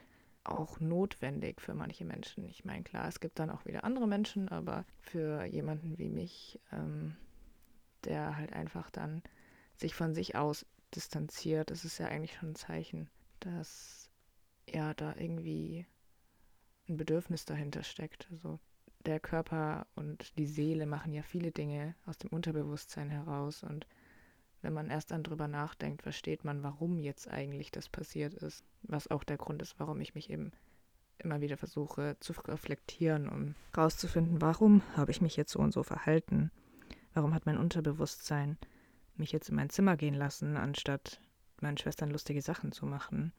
auch 0.43 0.79
notwendig 0.79 1.61
für 1.61 1.73
manche 1.73 2.05
Menschen. 2.05 2.47
Ich 2.47 2.65
meine, 2.65 2.83
klar, 2.83 3.07
es 3.07 3.19
gibt 3.19 3.39
dann 3.39 3.49
auch 3.49 3.65
wieder 3.65 3.83
andere 3.83 4.07
Menschen, 4.07 4.49
aber 4.49 4.85
für 4.99 5.43
jemanden 5.45 5.97
wie 5.97 6.09
mich, 6.09 6.59
ähm, 6.71 7.15
der 8.05 8.37
halt 8.37 8.53
einfach 8.53 8.89
dann 8.89 9.21
sich 9.75 9.95
von 9.95 10.13
sich 10.13 10.35
aus 10.35 10.65
distanziert, 10.95 11.71
das 11.71 11.85
ist 11.85 11.97
ja 11.99 12.07
eigentlich 12.07 12.35
schon 12.35 12.51
ein 12.51 12.55
Zeichen, 12.55 13.09
dass 13.39 14.09
ja 14.67 14.93
da 14.93 15.15
irgendwie 15.15 15.85
ein 16.87 16.97
Bedürfnis 16.97 17.45
dahinter 17.45 17.83
steckt. 17.83 18.27
Also 18.31 18.59
der 19.05 19.19
Körper 19.19 19.87
und 19.95 20.37
die 20.37 20.47
Seele 20.47 20.85
machen 20.85 21.13
ja 21.13 21.21
viele 21.21 21.51
Dinge 21.51 21.95
aus 22.05 22.17
dem 22.17 22.31
Unterbewusstsein 22.31 23.09
heraus 23.09 23.63
und 23.63 23.85
wenn 24.61 24.73
man 24.73 24.89
erst 24.89 25.11
dann 25.11 25.23
drüber 25.23 25.47
nachdenkt, 25.47 26.01
versteht 26.01 26.43
man, 26.43 26.63
warum 26.63 26.97
jetzt 26.97 27.29
eigentlich 27.29 27.71
das 27.71 27.87
passiert 27.87 28.33
ist. 28.33 28.65
Was 28.81 29.09
auch 29.09 29.23
der 29.23 29.37
Grund 29.37 29.61
ist, 29.61 29.79
warum 29.79 30.01
ich 30.01 30.15
mich 30.15 30.29
eben 30.29 30.51
immer 31.17 31.39
wieder 31.39 31.57
versuche 31.57 32.17
zu 32.19 32.33
reflektieren, 32.33 33.29
um 33.29 33.55
rauszufinden, 33.75 34.41
warum 34.41 34.81
habe 34.95 35.11
ich 35.11 35.21
mich 35.21 35.37
jetzt 35.37 35.51
so 35.51 35.59
und 35.59 35.71
so 35.71 35.83
verhalten? 35.83 36.51
Warum 37.13 37.33
hat 37.33 37.45
mein 37.45 37.57
Unterbewusstsein 37.57 38.57
mich 39.15 39.31
jetzt 39.31 39.49
in 39.49 39.55
mein 39.55 39.69
Zimmer 39.69 39.97
gehen 39.97 40.13
lassen, 40.13 40.57
anstatt 40.57 41.19
meinen 41.61 41.77
Schwestern 41.77 42.11
lustige 42.11 42.41
Sachen 42.41 42.71
zu 42.71 42.85
machen, 42.85 43.33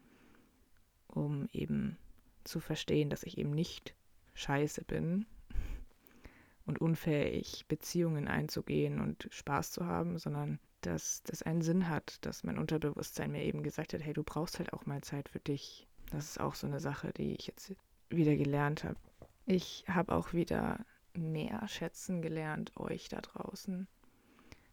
um 1.07 1.49
eben 1.53 1.97
zu 2.45 2.61
verstehen, 2.61 3.11
dass 3.11 3.23
ich 3.23 3.39
eben 3.39 3.50
nicht 3.50 3.95
scheiße 4.35 4.85
bin 4.85 5.27
und 6.67 6.81
unfähig, 6.81 7.65
Beziehungen 7.69 8.29
einzugehen 8.29 9.00
und 9.00 9.29
Spaß 9.31 9.73
zu 9.73 9.87
haben, 9.87 10.19
sondern 10.19 10.59
dass 10.83 11.23
das 11.25 11.43
einen 11.43 11.62
Sinn 11.62 11.89
hat, 11.89 12.25
dass 12.25 12.45
mein 12.45 12.59
Unterbewusstsein 12.59 13.31
mir 13.31 13.45
eben 13.45 13.62
gesagt 13.62 13.93
hat, 13.93 14.03
hey, 14.03 14.15
du 14.15 14.23
brauchst 14.23 14.59
halt 14.59 14.73
auch 14.73 14.87
mal 14.87 15.03
Zeit 15.03 15.29
für 15.29 15.41
dich. 15.41 15.87
Das 16.11 16.25
ist 16.25 16.41
auch 16.41 16.55
so 16.55 16.67
eine 16.67 16.81
Sache, 16.81 17.12
die 17.12 17.35
ich 17.35 17.47
jetzt 17.47 17.75
wieder 18.09 18.35
gelernt 18.37 18.85
habe. 18.85 18.97
Ich 19.47 19.85
habe 19.89 20.15
auch 20.15 20.33
wieder 20.33 20.85
mehr 21.14 21.67
schätzen 21.69 22.23
gelernt, 22.23 22.73
euch 22.76 23.09
da 23.09 23.21
draußen. 23.21 23.88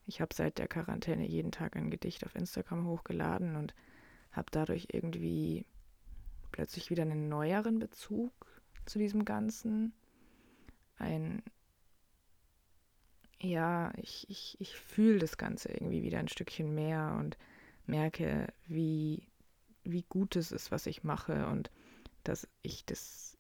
Ich 0.06 0.22
habe 0.22 0.34
seit 0.34 0.58
der 0.58 0.68
Quarantäne 0.68 1.28
jeden 1.28 1.52
Tag 1.52 1.76
ein 1.76 1.90
Gedicht 1.90 2.26
auf 2.26 2.36
Instagram 2.36 2.88
hochgeladen 2.88 3.56
und 3.56 3.76
habe 4.32 4.48
dadurch 4.52 4.88
irgendwie 4.92 5.66
plötzlich 6.52 6.90
wieder 6.90 7.04
einen 7.04 7.28
neueren 7.28 7.80
Bezug 7.80 8.32
zu 8.86 9.00
diesem 9.00 9.26
Ganzen. 9.26 9.94
Ein, 10.98 11.44
ja, 13.42 13.92
ich, 13.98 14.30
ich, 14.30 14.56
ich 14.60 14.76
fühle 14.76 15.20
das 15.20 15.38
Ganze 15.38 15.72
irgendwie 15.72 16.04
wieder 16.04 16.20
ein 16.20 16.30
Stückchen 16.30 16.74
mehr 16.74 17.16
und 17.20 17.38
merke, 17.86 18.48
wie, 18.66 19.28
wie 19.84 20.04
gut 20.04 20.36
es 20.36 20.52
ist, 20.52 20.72
was 20.72 20.86
ich 20.86 21.04
mache 21.04 21.48
und 21.48 21.70
dass 22.24 22.48
ich 22.62 22.86
das 22.86 23.38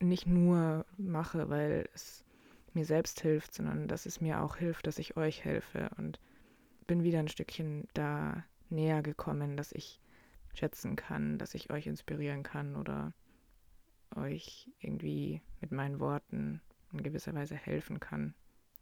nicht 0.00 0.26
nur 0.26 0.86
mache, 0.96 1.50
weil 1.50 1.88
es 1.94 2.24
mir 2.74 2.84
selbst 2.84 3.20
hilft, 3.20 3.54
sondern 3.54 3.88
dass 3.88 4.06
es 4.06 4.20
mir 4.20 4.42
auch 4.42 4.56
hilft, 4.56 4.86
dass 4.86 4.98
ich 4.98 5.16
euch 5.16 5.44
helfe 5.44 5.90
und 5.96 6.20
bin 6.86 7.02
wieder 7.02 7.18
ein 7.18 7.28
Stückchen 7.28 7.88
da 7.94 8.44
näher 8.68 9.02
gekommen, 9.02 9.56
dass 9.56 9.72
ich 9.72 10.00
schätzen 10.54 10.96
kann, 10.96 11.38
dass 11.38 11.54
ich 11.54 11.70
euch 11.70 11.86
inspirieren 11.86 12.42
kann 12.42 12.76
oder 12.76 13.14
euch 14.16 14.68
irgendwie 14.80 15.42
mit 15.60 15.70
meinen 15.72 16.00
Worten 16.00 16.60
in 16.92 17.02
gewisser 17.02 17.34
Weise 17.34 17.54
helfen 17.54 18.00
kann. 18.00 18.34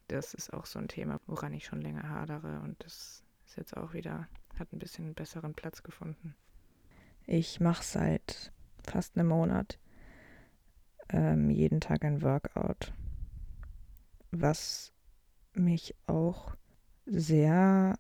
Das 0.09 0.33
ist 0.33 0.53
auch 0.53 0.65
so 0.65 0.79
ein 0.79 0.89
Thema, 0.89 1.21
woran 1.27 1.53
ich 1.53 1.67
schon 1.67 1.83
länger 1.83 2.09
hadere 2.09 2.61
und 2.61 2.83
das 2.83 3.23
ist 3.47 3.57
jetzt 3.57 3.77
auch 3.77 3.93
wieder, 3.93 4.29
hat 4.59 4.73
ein 4.73 4.79
bisschen 4.79 5.15
besseren 5.15 5.55
Platz 5.55 5.83
gefunden. 5.83 6.35
Ich 7.27 7.61
mache 7.61 7.85
seit 7.85 8.53
fast 8.83 9.17
einem 9.19 9.29
Monat 9.29 9.79
ähm, 11.11 11.51
jeden 11.51 11.81
Tag 11.81 12.05
ein 12.05 12.23
Workout, 12.23 12.95
was 14.31 14.93
mich 15.55 15.95
auch 16.07 16.55
sehr 17.07 17.99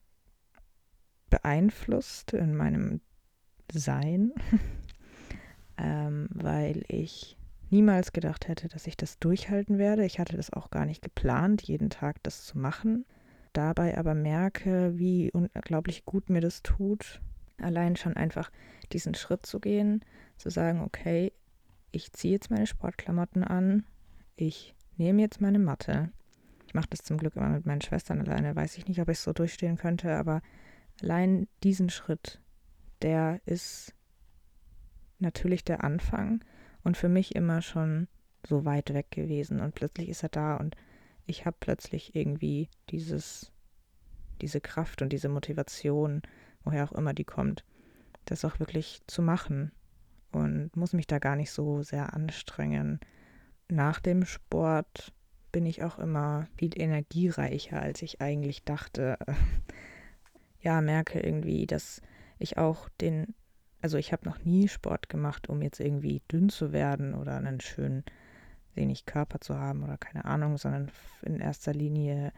beeinflusst 1.30 2.32
in 2.32 2.54
meinem 2.54 3.00
sein, 3.72 4.32
ähm, 5.78 6.28
weil 6.32 6.84
ich 6.88 7.36
niemals 7.70 8.12
gedacht 8.12 8.48
hätte, 8.48 8.68
dass 8.68 8.86
ich 8.86 8.96
das 8.96 9.18
durchhalten 9.18 9.78
werde. 9.78 10.04
Ich 10.04 10.18
hatte 10.18 10.36
das 10.36 10.52
auch 10.52 10.70
gar 10.70 10.86
nicht 10.86 11.02
geplant, 11.02 11.62
jeden 11.62 11.90
Tag 11.90 12.22
das 12.22 12.44
zu 12.44 12.58
machen. 12.58 13.04
Dabei 13.52 13.98
aber 13.98 14.14
merke, 14.14 14.98
wie 14.98 15.30
unglaublich 15.32 16.04
gut 16.04 16.30
mir 16.30 16.40
das 16.40 16.62
tut, 16.62 17.20
allein 17.60 17.96
schon 17.96 18.16
einfach 18.16 18.50
diesen 18.92 19.14
Schritt 19.14 19.44
zu 19.46 19.60
gehen, 19.60 20.04
zu 20.36 20.50
sagen, 20.50 20.82
okay, 20.82 21.32
ich 21.90 22.12
ziehe 22.12 22.34
jetzt 22.34 22.50
meine 22.50 22.66
Sportklamotten 22.66 23.44
an, 23.44 23.84
ich 24.36 24.74
nehme 24.96 25.22
jetzt 25.22 25.40
meine 25.40 25.58
Matte. 25.58 26.10
Ich 26.68 26.74
mache 26.74 26.88
das 26.90 27.00
zum 27.00 27.16
Glück 27.16 27.34
immer 27.34 27.48
mit 27.48 27.64
meinen 27.64 27.80
Schwestern 27.80 28.20
alleine, 28.20 28.54
weiß 28.54 28.76
ich 28.76 28.86
nicht, 28.86 29.00
ob 29.00 29.08
ich 29.08 29.16
es 29.16 29.24
so 29.24 29.32
durchstehen 29.32 29.78
könnte, 29.78 30.14
aber 30.14 30.42
allein 31.00 31.48
diesen 31.62 31.88
Schritt 31.90 32.40
der 33.00 33.40
ist 33.46 33.94
natürlich 35.18 35.64
der 35.64 35.82
Anfang 35.82 36.44
und 36.84 36.96
für 36.96 37.08
mich 37.08 37.34
immer 37.34 37.62
schon 37.62 38.06
so 38.46 38.64
weit 38.64 38.92
weg 38.92 39.10
gewesen 39.10 39.60
und 39.60 39.74
plötzlich 39.74 40.08
ist 40.08 40.22
er 40.22 40.28
da 40.28 40.56
und 40.56 40.76
ich 41.26 41.46
habe 41.46 41.56
plötzlich 41.58 42.14
irgendwie 42.14 42.68
dieses 42.90 43.50
diese 44.40 44.60
Kraft 44.60 45.02
und 45.02 45.12
diese 45.12 45.28
Motivation, 45.28 46.22
woher 46.64 46.84
auch 46.84 46.92
immer 46.92 47.14
die 47.14 47.24
kommt, 47.24 47.64
das 48.26 48.44
auch 48.44 48.60
wirklich 48.60 49.00
zu 49.06 49.22
machen 49.22 49.72
und 50.32 50.76
muss 50.76 50.92
mich 50.92 51.06
da 51.06 51.18
gar 51.18 51.34
nicht 51.34 51.50
so 51.50 51.82
sehr 51.82 52.12
anstrengen. 52.12 53.00
Nach 53.68 54.00
dem 54.00 54.24
Sport 54.24 55.12
bin 55.52 55.66
ich 55.66 55.82
auch 55.82 55.98
immer 55.98 56.46
viel 56.56 56.80
energiereicher, 56.80 57.80
als 57.80 58.02
ich 58.02 58.20
eigentlich 58.20 58.64
dachte. 58.64 59.18
Ja, 60.60 60.80
merke 60.80 61.20
irgendwie, 61.20 61.68
dass 61.68 62.02
ich 62.40 62.58
auch 62.58 62.88
den, 63.00 63.32
also 63.80 63.96
ich 63.96 64.12
habe 64.12 64.28
noch 64.28 64.44
nie 64.44 64.66
Sport 64.66 65.08
gemacht, 65.08 65.48
um 65.48 65.62
jetzt 65.62 65.78
irgendwie 65.78 66.20
dünn 66.30 66.48
zu 66.48 66.72
werden 66.72 67.14
oder 67.14 67.36
einen 67.36 67.60
schönen, 67.60 68.02
wenig 68.74 69.06
Körper 69.06 69.40
zu 69.40 69.56
haben 69.56 69.84
oder 69.84 69.96
keine 69.96 70.24
Ahnung, 70.24 70.58
sondern 70.58 70.90
in 71.22 71.38
erster 71.38 71.72
Linie 71.72 72.32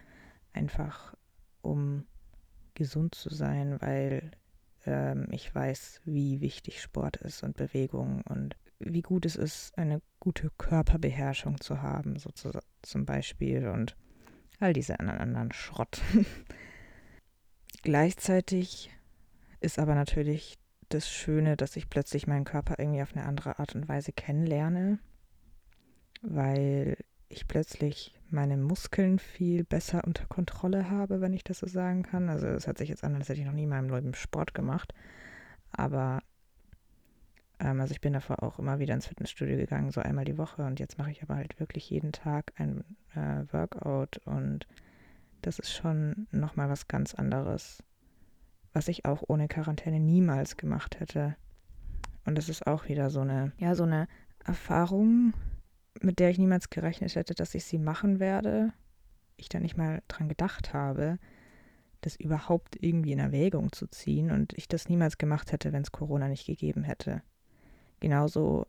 einfach, 0.52 1.14
um 1.62 2.04
gesund 2.74 3.14
zu 3.14 3.32
sein, 3.32 3.80
weil 3.80 4.32
ähm, 4.86 5.28
ich 5.30 5.54
weiß, 5.54 6.02
wie 6.04 6.40
wichtig 6.40 6.80
Sport 6.82 7.16
ist 7.18 7.42
und 7.42 7.56
Bewegung 7.56 8.22
und 8.28 8.56
wie 8.80 9.02
gut 9.02 9.26
es 9.26 9.36
ist, 9.36 9.76
eine 9.78 10.02
gute 10.18 10.50
Körperbeherrschung 10.58 11.60
zu 11.60 11.82
haben, 11.82 12.18
so 12.18 12.30
zu, 12.30 12.50
zum 12.82 13.04
Beispiel 13.04 13.68
und 13.68 13.96
all 14.58 14.72
diese 14.72 14.98
anderen, 15.00 15.52
Schrott. 15.52 16.00
Gleichzeitig 17.82 18.90
ist 19.60 19.78
aber 19.78 19.94
natürlich 19.94 20.58
das 20.88 21.08
Schöne, 21.08 21.56
dass 21.56 21.76
ich 21.76 21.88
plötzlich 21.88 22.26
meinen 22.26 22.44
Körper 22.44 22.74
irgendwie 22.78 23.02
auf 23.02 23.14
eine 23.14 23.24
andere 23.24 23.58
Art 23.58 23.74
und 23.74 23.88
Weise 23.88 24.12
kennenlerne, 24.12 24.98
weil 26.22 26.96
ich 27.28 27.46
plötzlich 27.46 28.14
meine 28.28 28.56
Muskeln 28.56 29.18
viel 29.18 29.64
besser 29.64 30.02
unter 30.04 30.26
Kontrolle 30.26 30.90
habe, 30.90 31.20
wenn 31.20 31.32
ich 31.32 31.44
das 31.44 31.60
so 31.60 31.66
sagen 31.66 32.02
kann. 32.02 32.28
Also 32.28 32.48
es 32.48 32.66
hört 32.66 32.78
sich 32.78 32.88
jetzt 32.88 33.04
an, 33.04 33.14
als 33.14 33.28
hätte 33.28 33.40
ich 33.40 33.46
noch 33.46 33.52
nie 33.52 33.64
in 33.64 33.68
meinem 33.68 33.88
Leben 33.88 34.14
Sport 34.14 34.52
gemacht. 34.52 34.92
Aber 35.70 36.22
Ähm, 37.60 37.80
also 37.80 37.92
ich 37.92 38.00
bin 38.00 38.12
davor 38.12 38.42
auch 38.42 38.58
immer 38.58 38.78
wieder 38.78 38.94
ins 38.94 39.06
Fitnessstudio 39.06 39.56
gegangen, 39.56 39.90
so 39.90 40.00
einmal 40.00 40.24
die 40.24 40.38
Woche. 40.38 40.64
Und 40.64 40.80
jetzt 40.80 40.98
mache 40.98 41.10
ich 41.10 41.22
aber 41.22 41.36
halt 41.36 41.60
wirklich 41.60 41.88
jeden 41.90 42.12
Tag 42.12 42.52
ein 42.56 42.84
äh, 43.14 43.44
Workout. 43.52 44.18
Und 44.24 44.66
das 45.42 45.58
ist 45.58 45.72
schon 45.72 46.26
nochmal 46.32 46.68
was 46.68 46.88
ganz 46.88 47.14
anderes, 47.14 47.82
was 48.72 48.88
ich 48.88 49.04
auch 49.04 49.22
ohne 49.28 49.48
Quarantäne 49.48 50.00
niemals 50.00 50.56
gemacht 50.56 50.98
hätte. 50.98 51.36
Und 52.24 52.36
das 52.36 52.48
ist 52.48 52.66
auch 52.66 52.88
wieder 52.88 53.10
so 53.10 53.20
eine, 53.20 53.52
ja, 53.58 53.74
so 53.74 53.84
eine 53.84 54.08
Erfahrung, 54.44 55.34
mit 56.00 56.18
der 56.18 56.30
ich 56.30 56.38
niemals 56.38 56.70
gerechnet 56.70 57.14
hätte, 57.14 57.34
dass 57.34 57.54
ich 57.54 57.64
sie 57.64 57.78
machen 57.78 58.20
werde. 58.20 58.72
Ich 59.36 59.48
da 59.48 59.58
nicht 59.58 59.76
mal 59.76 60.02
dran 60.08 60.28
gedacht 60.28 60.72
habe, 60.72 61.18
das 62.02 62.16
überhaupt 62.16 62.76
irgendwie 62.80 63.12
in 63.12 63.18
Erwägung 63.18 63.72
zu 63.72 63.86
ziehen 63.86 64.30
und 64.30 64.56
ich 64.56 64.68
das 64.68 64.88
niemals 64.88 65.18
gemacht 65.18 65.52
hätte, 65.52 65.72
wenn 65.72 65.82
es 65.82 65.92
Corona 65.92 66.28
nicht 66.28 66.46
gegeben 66.46 66.82
hätte. 66.82 67.22
Genauso 68.00 68.66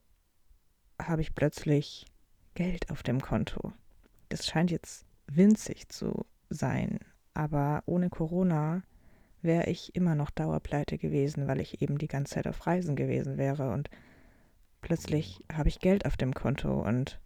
habe 1.01 1.21
ich 1.21 1.33
plötzlich 1.33 2.05
Geld 2.53 2.89
auf 2.89 3.03
dem 3.03 3.21
Konto. 3.21 3.73
Das 4.29 4.45
scheint 4.45 4.71
jetzt 4.71 5.05
winzig 5.27 5.89
zu 5.89 6.25
sein, 6.50 7.00
aber 7.33 7.83
ohne 7.85 8.09
Corona 8.09 8.83
wäre 9.41 9.69
ich 9.69 9.95
immer 9.95 10.15
noch 10.15 10.29
Dauerpleite 10.29 10.97
gewesen, 10.97 11.47
weil 11.47 11.61
ich 11.61 11.81
eben 11.81 11.97
die 11.97 12.07
ganze 12.07 12.35
Zeit 12.35 12.47
auf 12.47 12.67
Reisen 12.67 12.95
gewesen 12.95 13.38
wäre 13.38 13.71
und 13.71 13.89
plötzlich 14.81 15.43
habe 15.51 15.69
ich 15.69 15.79
Geld 15.79 16.05
auf 16.05 16.17
dem 16.17 16.33
Konto 16.33 16.81
und 16.81 17.19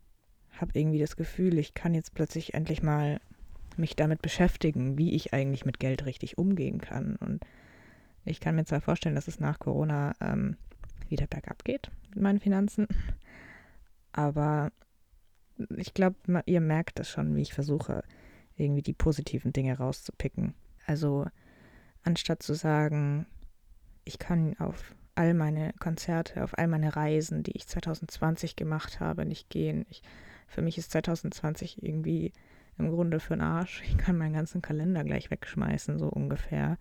habe 0.60 0.72
irgendwie 0.74 1.00
das 1.00 1.16
Gefühl, 1.16 1.58
ich 1.58 1.74
kann 1.74 1.94
jetzt 1.94 2.14
plötzlich 2.14 2.54
endlich 2.54 2.82
mal 2.82 3.20
mich 3.78 3.96
damit 3.96 4.22
beschäftigen, 4.22 4.98
wie 4.98 5.14
ich 5.14 5.34
eigentlich 5.34 5.66
mit 5.66 5.80
Geld 5.80 6.06
richtig 6.06 6.38
umgehen 6.38 6.80
kann. 6.80 7.18
Und 7.18 7.46
ich 8.24 8.40
kann 8.40 8.56
mir 8.56 8.64
zwar 8.64 8.80
vorstellen, 8.80 9.16
dass 9.16 9.28
es 9.28 9.40
nach 9.40 9.60
Corona 9.60 10.14
ähm, 10.22 10.56
wieder 11.10 11.28
bergab 11.28 11.64
geht 11.64 11.90
mit 12.10 12.22
meinen 12.22 12.40
Finanzen, 12.40 12.88
aber 14.12 14.72
ich 15.78 15.94
glaube, 15.94 16.18
ihr 16.46 16.62
merkt 16.62 17.00
es 17.00 17.10
schon, 17.10 17.36
wie 17.36 17.42
ich 17.42 17.54
versuche, 17.54 18.04
irgendwie 18.58 18.82
die 18.82 18.94
positiven 18.94 19.54
Dinge 19.54 19.78
rauszupicken. 19.78 20.54
Also 20.86 21.26
anstatt 22.04 22.44
zu 22.44 22.54
sagen, 22.54 23.26
ich 24.04 24.20
kann 24.20 24.58
auf 24.60 24.96
all 25.16 25.34
meine 25.34 25.74
Konzerte, 25.80 26.44
auf 26.44 26.58
all 26.58 26.68
meine 26.68 26.96
Reisen, 26.96 27.44
die 27.44 27.56
ich 27.56 27.68
2020 27.68 28.56
gemacht 28.56 29.00
habe, 29.00 29.26
nicht 29.26 29.50
gehen. 29.50 29.86
Ich, 29.90 30.02
für 30.48 30.62
mich 30.62 30.78
ist 30.78 30.92
2020 30.92 31.84
irgendwie 31.84 32.34
im 32.78 32.92
Grunde 32.92 33.20
für 33.20 33.36
den 33.36 33.42
Arsch. 33.42 33.82
Ich 33.88 33.98
kann 33.98 34.18
meinen 34.18 34.34
ganzen 34.34 34.62
Kalender 34.62 35.04
gleich 35.04 35.32
wegschmeißen, 35.32 35.98
so 35.98 36.08
ungefähr. 36.10 36.78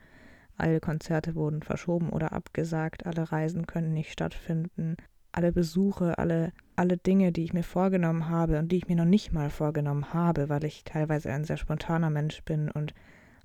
Alle 0.57 0.81
Konzerte 0.81 1.35
wurden 1.35 1.63
verschoben 1.63 2.11
oder 2.11 2.33
abgesagt, 2.33 3.07
alle 3.07 3.33
Reisen 3.33 3.67
können 3.67 3.93
nicht 3.93 4.13
stattfinden, 4.13 4.97
alle 5.33 5.53
Besuche, 5.53 6.19
alle, 6.19 6.53
alle 6.77 6.97
Dinge, 6.97 7.33
die 7.33 7.45
ich 7.45 7.53
mir 7.53 7.65
vorgenommen 7.65 8.29
habe 8.29 8.59
und 8.59 8.71
die 8.71 8.77
ich 8.77 8.89
mir 8.89 8.97
noch 8.97 9.05
nicht 9.05 9.33
mal 9.33 9.51
vorgenommen 9.51 10.15
habe, 10.15 10.49
weil 10.49 10.65
ich 10.65 10.85
teilweise 10.85 11.33
ein 11.33 11.45
sehr 11.45 11.57
spontaner 11.57 12.11
Mensch 12.11 12.43
bin 12.45 12.71
und 12.71 12.95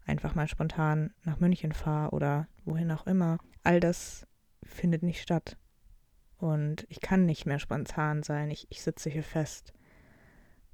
einfach 0.06 0.36
mal 0.36 0.48
spontan 0.48 1.14
nach 1.24 1.40
München 1.40 1.72
fahre 1.72 2.12
oder 2.12 2.48
wohin 2.66 2.92
auch 2.92 3.08
immer. 3.08 3.40
All 3.64 3.80
das 3.80 4.28
findet 4.64 5.02
nicht 5.04 5.22
statt. 5.22 5.58
Und 6.38 6.86
ich 6.90 7.02
kann 7.02 7.26
nicht 7.26 7.46
mehr 7.46 7.60
spontan 7.60 8.24
sein. 8.24 8.50
Ich, 8.50 8.68
ich 8.70 8.82
sitze 8.82 9.10
hier 9.10 9.24
fest. 9.24 9.74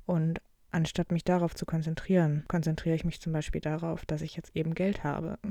Und 0.06 0.42
anstatt 0.72 1.12
mich 1.12 1.24
darauf 1.24 1.56
zu 1.56 1.66
konzentrieren, 1.66 2.44
konzentriere 2.48 2.96
ich 2.96 3.06
mich 3.06 3.20
zum 3.22 3.34
Beispiel 3.34 3.62
darauf, 3.62 4.06
dass 4.06 4.22
ich 4.22 4.36
jetzt 4.36 4.56
eben 4.56 4.76
Geld 4.76 5.04
habe. 5.04 5.40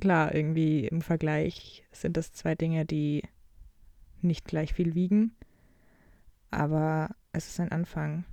Klar, 0.00 0.34
irgendwie 0.34 0.86
im 0.86 1.02
Vergleich 1.02 1.84
sind 1.92 2.16
das 2.16 2.32
zwei 2.32 2.54
Dinge, 2.54 2.86
die 2.86 3.22
nicht 4.22 4.46
gleich 4.46 4.72
viel 4.72 4.94
wiegen, 4.94 5.36
aber 6.50 7.10
es 7.32 7.48
ist 7.48 7.60
ein 7.60 7.70
Anfang. 7.70 8.24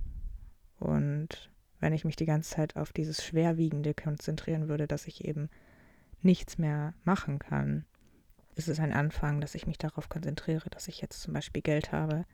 Und 0.78 1.50
wenn 1.80 1.92
ich 1.92 2.06
mich 2.06 2.16
die 2.16 2.24
ganze 2.24 2.54
Zeit 2.54 2.76
auf 2.76 2.92
dieses 2.92 3.22
Schwerwiegende 3.22 3.92
konzentrieren 3.92 4.68
würde, 4.68 4.86
dass 4.86 5.06
ich 5.06 5.24
eben 5.26 5.50
nichts 6.22 6.56
mehr 6.56 6.94
machen 7.04 7.38
kann, 7.38 7.84
ist 8.54 8.68
es 8.68 8.80
ein 8.80 8.94
Anfang, 8.94 9.42
dass 9.42 9.54
ich 9.54 9.66
mich 9.66 9.78
darauf 9.78 10.08
konzentriere, 10.08 10.70
dass 10.70 10.88
ich 10.88 11.02
jetzt 11.02 11.20
zum 11.20 11.34
Beispiel 11.34 11.62
Geld 11.62 11.92
habe 11.92 12.24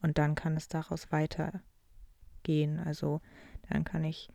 und 0.00 0.16
dann 0.16 0.34
kann 0.34 0.56
es 0.56 0.66
daraus 0.68 1.12
weitergehen. 1.12 2.80
Also 2.84 3.20
dann 3.68 3.84
kann 3.84 4.02
ich 4.04 4.30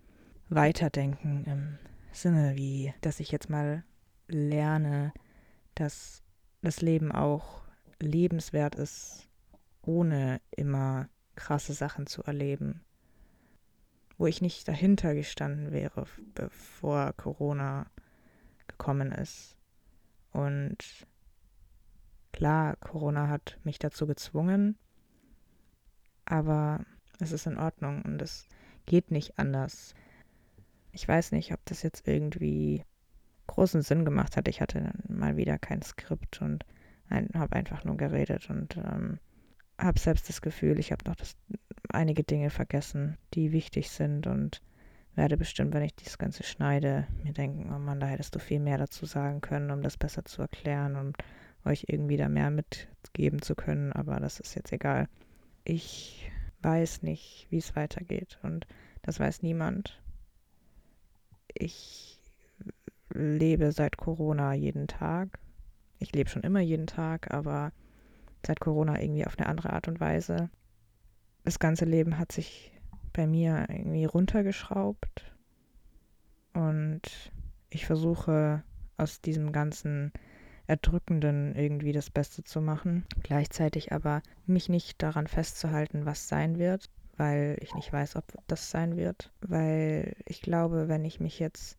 weiterdenken 0.49 1.43
im 1.45 1.79
Sinne 2.11 2.55
wie, 2.55 2.93
dass 3.01 3.19
ich 3.19 3.31
jetzt 3.31 3.49
mal 3.49 3.83
lerne, 4.33 5.13
dass 5.75 6.23
das 6.61 6.81
Leben 6.81 7.11
auch 7.11 7.63
lebenswert 7.99 8.75
ist, 8.75 9.27
ohne 9.81 10.41
immer 10.51 11.09
krasse 11.35 11.73
Sachen 11.73 12.07
zu 12.07 12.23
erleben. 12.23 12.83
Wo 14.17 14.27
ich 14.27 14.41
nicht 14.41 14.67
dahinter 14.67 15.15
gestanden 15.15 15.71
wäre, 15.71 16.05
bevor 16.35 17.13
Corona 17.13 17.87
gekommen 18.67 19.11
ist. 19.11 19.57
Und 20.31 21.07
Klar, 22.33 22.75
Corona 22.77 23.29
hat 23.29 23.59
mich 23.63 23.77
dazu 23.77 24.07
gezwungen, 24.07 24.75
aber 26.25 26.83
es 27.19 27.31
ist 27.31 27.45
in 27.45 27.59
Ordnung 27.59 28.01
und 28.01 28.21
es 28.21 28.47
geht 28.87 29.11
nicht 29.11 29.37
anders. 29.37 29.93
Ich 30.91 31.07
weiß 31.07 31.31
nicht, 31.31 31.53
ob 31.53 31.63
das 31.65 31.83
jetzt 31.83 32.07
irgendwie 32.07 32.83
großen 33.47 33.81
Sinn 33.81 34.05
gemacht 34.05 34.37
hat. 34.37 34.47
Ich 34.47 34.61
hatte 34.61 34.91
mal 35.07 35.37
wieder 35.37 35.57
kein 35.57 35.81
Skript 35.81 36.41
und 36.41 36.65
ein, 37.09 37.29
habe 37.35 37.55
einfach 37.55 37.83
nur 37.83 37.97
geredet 37.97 38.49
und 38.49 38.77
ähm, 38.77 39.19
habe 39.77 39.99
selbst 39.99 40.29
das 40.29 40.41
Gefühl, 40.41 40.79
ich 40.79 40.91
habe 40.91 41.03
noch 41.05 41.15
das, 41.15 41.35
einige 41.89 42.23
Dinge 42.23 42.49
vergessen, 42.49 43.17
die 43.33 43.51
wichtig 43.51 43.89
sind 43.89 44.27
und 44.27 44.61
werde 45.15 45.37
bestimmt, 45.37 45.73
wenn 45.73 45.83
ich 45.83 45.95
dieses 45.95 46.17
Ganze 46.17 46.43
schneide, 46.43 47.07
mir 47.23 47.33
denken, 47.33 47.71
oh 47.73 47.79
Mann, 47.79 47.99
da 47.99 48.07
hättest 48.07 48.35
du 48.35 48.39
viel 48.39 48.59
mehr 48.59 48.77
dazu 48.77 49.05
sagen 49.05 49.41
können, 49.41 49.69
um 49.71 49.81
das 49.81 49.97
besser 49.97 50.25
zu 50.25 50.41
erklären 50.41 50.95
und 50.95 51.17
euch 51.65 51.85
irgendwie 51.87 52.17
da 52.17 52.29
mehr 52.29 52.49
mitgeben 52.49 53.41
zu 53.41 53.55
können, 53.55 53.93
aber 53.93 54.19
das 54.19 54.39
ist 54.39 54.55
jetzt 54.55 54.71
egal. 54.71 55.07
Ich 55.63 56.31
weiß 56.61 57.03
nicht, 57.03 57.47
wie 57.49 57.57
es 57.57 57.75
weitergeht 57.75 58.39
und 58.41 58.65
das 59.01 59.19
weiß 59.19 59.43
niemand. 59.43 60.01
Ich 61.53 62.12
lebe 63.13 63.71
seit 63.71 63.97
Corona 63.97 64.53
jeden 64.53 64.87
Tag. 64.87 65.39
Ich 65.99 66.13
lebe 66.13 66.29
schon 66.29 66.43
immer 66.43 66.59
jeden 66.59 66.87
Tag, 66.87 67.33
aber 67.33 67.71
seit 68.45 68.59
Corona 68.59 69.01
irgendwie 69.01 69.25
auf 69.25 69.37
eine 69.37 69.47
andere 69.47 69.71
Art 69.71 69.87
und 69.87 69.99
Weise. 69.99 70.49
Das 71.45 71.59
ganze 71.59 71.85
Leben 71.85 72.17
hat 72.17 72.31
sich 72.31 72.71
bei 73.13 73.27
mir 73.27 73.67
irgendwie 73.69 74.05
runtergeschraubt 74.05 75.33
und 76.53 77.01
ich 77.69 77.85
versuche 77.85 78.63
aus 78.97 79.21
diesem 79.21 79.51
ganzen 79.51 80.11
Erdrückenden 80.67 81.55
irgendwie 81.55 81.91
das 81.91 82.09
Beste 82.09 82.43
zu 82.43 82.61
machen. 82.61 83.05
Gleichzeitig 83.21 83.91
aber 83.91 84.21
mich 84.45 84.69
nicht 84.69 85.01
daran 85.01 85.27
festzuhalten, 85.27 86.05
was 86.05 86.27
sein 86.27 86.57
wird, 86.57 86.89
weil 87.17 87.57
ich 87.59 87.73
nicht 87.75 87.91
weiß, 87.91 88.15
ob 88.15 88.25
das 88.47 88.69
sein 88.69 88.95
wird. 88.95 89.31
Weil 89.41 90.15
ich 90.25 90.41
glaube, 90.41 90.87
wenn 90.87 91.05
ich 91.05 91.19
mich 91.19 91.39
jetzt 91.39 91.77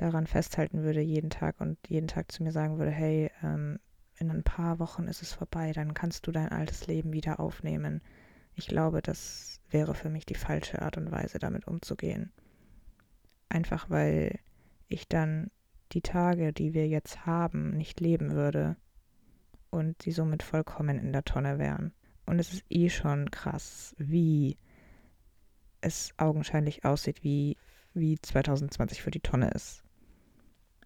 daran 0.00 0.26
festhalten 0.26 0.82
würde 0.82 1.00
jeden 1.00 1.30
Tag 1.30 1.60
und 1.60 1.78
jeden 1.88 2.08
Tag 2.08 2.32
zu 2.32 2.42
mir 2.42 2.52
sagen 2.52 2.78
würde, 2.78 2.90
hey, 2.90 3.30
ähm, 3.42 3.78
in 4.16 4.30
ein 4.30 4.42
paar 4.42 4.78
Wochen 4.78 5.04
ist 5.04 5.22
es 5.22 5.32
vorbei, 5.32 5.72
dann 5.72 5.94
kannst 5.94 6.26
du 6.26 6.32
dein 6.32 6.50
altes 6.50 6.86
Leben 6.86 7.12
wieder 7.12 7.40
aufnehmen. 7.40 8.02
Ich 8.54 8.66
glaube, 8.66 9.02
das 9.02 9.60
wäre 9.70 9.94
für 9.94 10.10
mich 10.10 10.26
die 10.26 10.34
falsche 10.34 10.82
Art 10.82 10.96
und 10.96 11.10
Weise, 11.10 11.38
damit 11.38 11.66
umzugehen. 11.66 12.32
Einfach 13.48 13.88
weil 13.88 14.38
ich 14.88 15.08
dann 15.08 15.50
die 15.92 16.02
Tage, 16.02 16.52
die 16.52 16.74
wir 16.74 16.86
jetzt 16.86 17.26
haben, 17.26 17.70
nicht 17.70 18.00
leben 18.00 18.32
würde 18.32 18.76
und 19.70 20.02
sie 20.02 20.12
somit 20.12 20.42
vollkommen 20.42 20.98
in 20.98 21.12
der 21.12 21.24
Tonne 21.24 21.58
wären. 21.58 21.92
Und 22.26 22.38
es 22.38 22.52
ist 22.52 22.64
eh 22.68 22.90
schon 22.90 23.30
krass, 23.30 23.94
wie 23.98 24.58
es 25.80 26.12
augenscheinlich 26.18 26.84
aussieht, 26.84 27.24
wie, 27.24 27.56
wie 27.94 28.18
2020 28.20 29.02
für 29.02 29.10
die 29.10 29.20
Tonne 29.20 29.50
ist. 29.50 29.82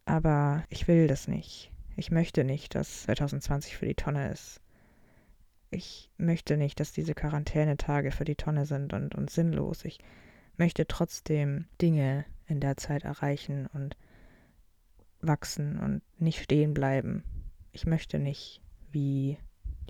Aber 0.06 0.64
ich 0.68 0.88
will 0.88 1.06
das 1.06 1.28
nicht. 1.28 1.72
Ich 1.96 2.10
möchte 2.10 2.44
nicht, 2.44 2.74
dass 2.74 3.04
2020 3.04 3.76
für 3.76 3.86
die 3.86 3.94
Tonne 3.94 4.30
ist. 4.30 4.60
Ich 5.70 6.10
möchte 6.18 6.56
nicht, 6.56 6.78
dass 6.78 6.92
diese 6.92 7.14
Quarantänetage 7.14 8.12
für 8.12 8.24
die 8.24 8.36
Tonne 8.36 8.66
sind 8.66 8.92
und, 8.92 9.14
und 9.14 9.30
sinnlos. 9.30 9.84
Ich 9.84 9.98
möchte 10.56 10.86
trotzdem 10.86 11.66
Dinge 11.80 12.24
in 12.46 12.60
der 12.60 12.76
Zeit 12.76 13.04
erreichen 13.04 13.66
und 13.72 13.96
wachsen 15.20 15.78
und 15.78 16.02
nicht 16.18 16.42
stehen 16.42 16.74
bleiben. 16.74 17.24
Ich 17.72 17.86
möchte 17.86 18.18
nicht 18.18 18.60
wie 18.92 19.38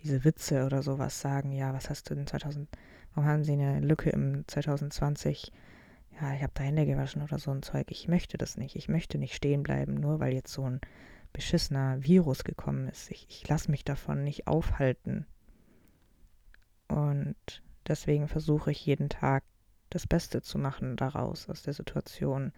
diese 0.03 0.25
Witze 0.25 0.65
oder 0.65 0.83
sowas 0.83 1.21
sagen, 1.21 1.53
ja, 1.53 1.73
was 1.75 1.91
hast 1.91 2.09
du 2.09 2.15
in 2.15 2.27
2000, 2.27 2.69
warum 3.15 3.29
haben 3.29 3.45
sie 3.45 3.53
eine 3.53 3.81
Lücke 3.81 4.11
im 4.11 4.45
2020? 4.47 5.53
Ja, 6.21 6.33
ich 6.35 6.43
habe 6.43 6.53
da 6.55 6.63
Hände 6.63 6.87
gewaschen 6.87 7.23
oder 7.23 7.39
so 7.39 7.51
ein 7.51 7.63
Zeug. 7.63 7.91
Ich 7.91 8.09
möchte 8.09 8.39
das 8.39 8.57
nicht. 8.57 8.77
Ich 8.77 8.89
möchte 8.89 9.19
nicht 9.19 9.35
stehen 9.35 9.63
bleiben, 9.63 9.95
nur 9.95 10.21
weil 10.21 10.33
jetzt 10.33 10.53
so 10.53 10.69
ein 10.69 10.81
beschissener 11.33 12.03
Virus 12.03 12.45
gekommen 12.45 12.89
ist. 12.89 13.11
Ich, 13.11 13.27
ich 13.29 13.49
lasse 13.49 13.71
mich 13.71 13.85
davon 13.85 14.23
nicht 14.23 14.47
aufhalten. 14.47 15.27
Und 16.89 17.63
deswegen 17.89 18.29
versuche 18.29 18.71
ich 18.71 18.87
jeden 18.87 19.09
Tag 19.09 19.43
das 19.91 20.07
Beste 20.07 20.43
zu 20.43 20.59
machen 20.59 20.97
daraus, 20.97 21.49
aus 21.49 21.63
der 21.63 21.73
Situation. 21.73 22.53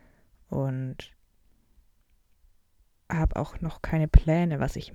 Und 0.48 1.16
habe 3.08 3.36
auch 3.36 3.60
noch 3.60 3.82
keine 3.82 4.08
Pläne, 4.08 4.60
was 4.60 4.76
ich. 4.76 4.92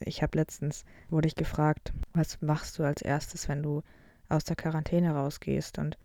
Ich 0.00 0.22
habe 0.22 0.38
letztens, 0.38 0.84
wurde 1.08 1.28
ich 1.28 1.36
gefragt, 1.36 1.92
was 2.12 2.40
machst 2.42 2.78
du 2.78 2.84
als 2.84 3.00
erstes, 3.00 3.48
wenn 3.48 3.62
du 3.62 3.82
aus 4.28 4.44
der 4.44 4.56
Quarantäne 4.56 5.14
rausgehst? 5.14 5.78
Und 5.78 5.96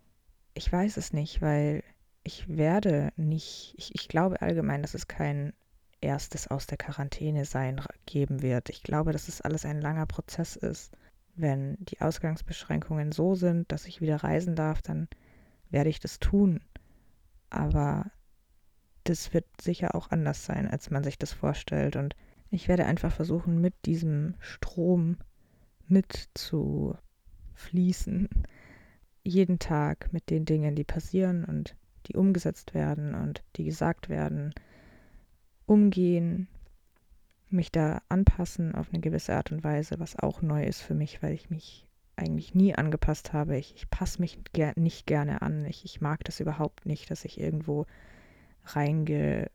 ich 0.60 0.70
weiß 0.70 0.98
es 0.98 1.14
nicht, 1.14 1.40
weil 1.40 1.82
ich 2.22 2.54
werde 2.54 3.14
nicht, 3.16 3.74
ich, 3.78 3.94
ich 3.94 4.08
glaube 4.08 4.42
allgemein, 4.42 4.82
dass 4.82 4.92
es 4.92 5.08
kein 5.08 5.54
erstes 6.02 6.48
aus 6.48 6.66
der 6.66 6.76
Quarantäne 6.76 7.46
sein 7.46 7.80
geben 8.04 8.42
wird. 8.42 8.68
Ich 8.68 8.82
glaube, 8.82 9.12
dass 9.12 9.28
es 9.28 9.40
alles 9.40 9.64
ein 9.64 9.80
langer 9.80 10.04
Prozess 10.04 10.56
ist. 10.56 10.92
Wenn 11.34 11.78
die 11.80 12.02
Ausgangsbeschränkungen 12.02 13.10
so 13.10 13.34
sind, 13.34 13.72
dass 13.72 13.86
ich 13.86 14.02
wieder 14.02 14.16
reisen 14.16 14.54
darf, 14.54 14.82
dann 14.82 15.08
werde 15.70 15.88
ich 15.88 15.98
das 15.98 16.18
tun. 16.18 16.60
Aber 17.48 18.10
das 19.04 19.32
wird 19.32 19.46
sicher 19.62 19.94
auch 19.94 20.10
anders 20.10 20.44
sein, 20.44 20.68
als 20.68 20.90
man 20.90 21.04
sich 21.04 21.18
das 21.18 21.32
vorstellt. 21.32 21.96
Und 21.96 22.14
ich 22.50 22.68
werde 22.68 22.84
einfach 22.84 23.14
versuchen, 23.14 23.62
mit 23.62 23.86
diesem 23.86 24.34
Strom 24.40 25.16
mitzufließen. 25.88 28.28
Jeden 29.22 29.58
Tag 29.58 30.12
mit 30.12 30.30
den 30.30 30.44
Dingen, 30.44 30.74
die 30.74 30.84
passieren 30.84 31.44
und 31.44 31.76
die 32.06 32.16
umgesetzt 32.16 32.74
werden 32.74 33.14
und 33.14 33.44
die 33.56 33.64
gesagt 33.64 34.08
werden, 34.08 34.54
umgehen, 35.66 36.48
mich 37.48 37.70
da 37.72 38.02
anpassen 38.08 38.74
auf 38.74 38.88
eine 38.90 39.00
gewisse 39.00 39.34
Art 39.34 39.52
und 39.52 39.64
Weise, 39.64 39.98
was 39.98 40.18
auch 40.18 40.40
neu 40.42 40.64
ist 40.64 40.80
für 40.80 40.94
mich, 40.94 41.22
weil 41.22 41.34
ich 41.34 41.50
mich 41.50 41.86
eigentlich 42.16 42.54
nie 42.54 42.74
angepasst 42.74 43.32
habe. 43.32 43.56
Ich, 43.56 43.74
ich 43.74 43.90
passe 43.90 44.20
mich 44.20 44.38
ger 44.52 44.72
nicht 44.76 45.06
gerne 45.06 45.42
an. 45.42 45.64
Ich, 45.64 45.84
ich 45.84 46.00
mag 46.00 46.22
das 46.24 46.40
überhaupt 46.40 46.86
nicht, 46.86 47.10
dass 47.10 47.24
ich 47.24 47.40
irgendwo 47.40 47.86
reingepresst 48.64 49.50